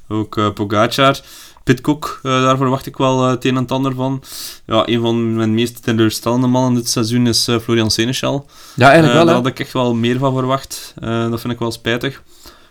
[0.08, 1.20] ook eh, Pogacar.
[1.66, 4.22] Pitcock, eh, daar verwacht ik wel eh, het een en het ander van.
[4.66, 8.46] Ja, een van mijn meest teleurstellende mannen dit seizoen is eh, Florian Seneschal.
[8.74, 10.94] Ja, eigenlijk wel, daar had ik echt wel meer van verwacht.
[11.00, 12.22] Dat vind ik wel spijtig.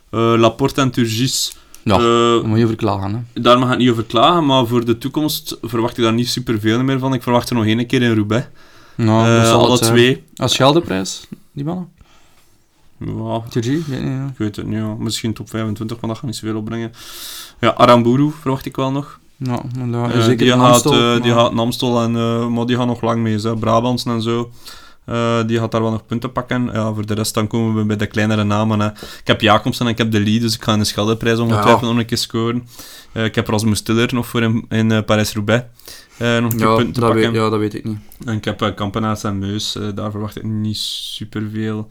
[0.10, 1.56] Laporte en Turgis.
[1.84, 3.42] Ja, dat moet je verklagen, hè.
[3.42, 6.84] daar mag ik niet over klagen, maar voor de toekomst verwacht ik daar niet superveel
[6.84, 7.14] meer van.
[7.14, 8.48] Ik verwacht er nog één keer in Roubaix.
[8.98, 10.24] Zal alle twee.
[10.36, 11.90] Als Scheldeprijs, die mannen?
[12.98, 13.84] Ja, Turgie?
[13.88, 14.26] Weet niet, ja.
[14.26, 14.96] Ik weet het niet, ja.
[15.00, 16.92] misschien top 25, maar dat gaat niet zoveel opbrengen.
[17.60, 19.20] Ja, Aramburu verwacht ik wel nog.
[19.38, 22.76] Ja, maar Eh, zeker die, gaat, Amstel, eh, maar- die gaat en, eh, maar die
[22.76, 23.38] gaat nog lang mee.
[23.40, 23.58] Hè.
[23.58, 24.52] Brabantsen en zo.
[25.46, 26.70] Die gaat daar wel nog punten pakken.
[26.74, 28.80] Ja, voor de rest dan komen we bij de kleinere namen.
[28.80, 28.88] Hè.
[28.92, 31.82] Ik heb Jacobsen en ik heb De Lee, dus ik ga in de Scheldeprijs ongetwijfeld
[31.82, 32.68] nog een keer scoren.
[33.14, 35.66] Ik heb Rasmus Tiller nog voor in, in eh, Parijs-Roubaix.
[36.18, 37.32] nog een keer ja, punten dat pakken.
[37.32, 37.98] weet, ja, dat weet ik niet.
[38.26, 41.88] En ik heb uh, Kampenaars en Meus, daar verwacht ik niet superveel.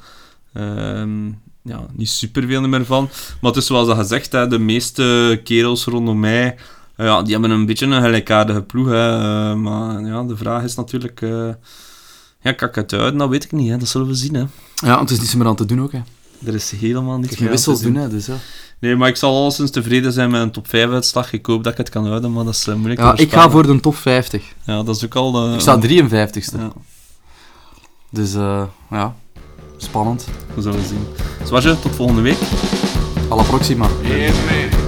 [0.54, 1.28] Ehm
[1.64, 3.08] ja, niet superveel meer van.
[3.40, 6.56] Maar het is zoals dat gezegd, hè, de meeste kerels rondom mij,
[6.96, 8.86] eh, ja, die hebben een beetje een gelijkaardige ploeg.
[8.86, 11.48] Hè, eh, maar ja, de vraag is natuurlijk, eh,
[12.40, 13.18] ja, kan ik het uit?
[13.18, 14.34] Dat weet ik niet, hè, dat zullen we zien.
[14.34, 14.44] Hè.
[14.74, 16.00] Ja, het is niets meer aan te doen ook, hè.
[16.46, 18.36] Er is helemaal niets meer wissels te doen, hè, dus ja.
[18.78, 21.32] Nee, maar ik zal alleszins tevreden zijn met een top 5 uitslag.
[21.32, 23.66] Ik hoop dat ik het kan houden, maar dat is moeilijk Ja, ik ga voor
[23.66, 24.44] de top 50.
[24.64, 25.54] Ja, dat is ook al...
[25.54, 26.58] Ik sta 53ste.
[26.58, 26.72] Ja,
[28.10, 28.32] Dus,
[28.90, 29.14] ja,
[29.84, 30.24] spannend.
[30.54, 31.06] we zullen zien.
[31.44, 32.38] Zwartje, tot volgende week.
[33.28, 33.86] Alla proxima.
[34.02, 34.83] Yeah,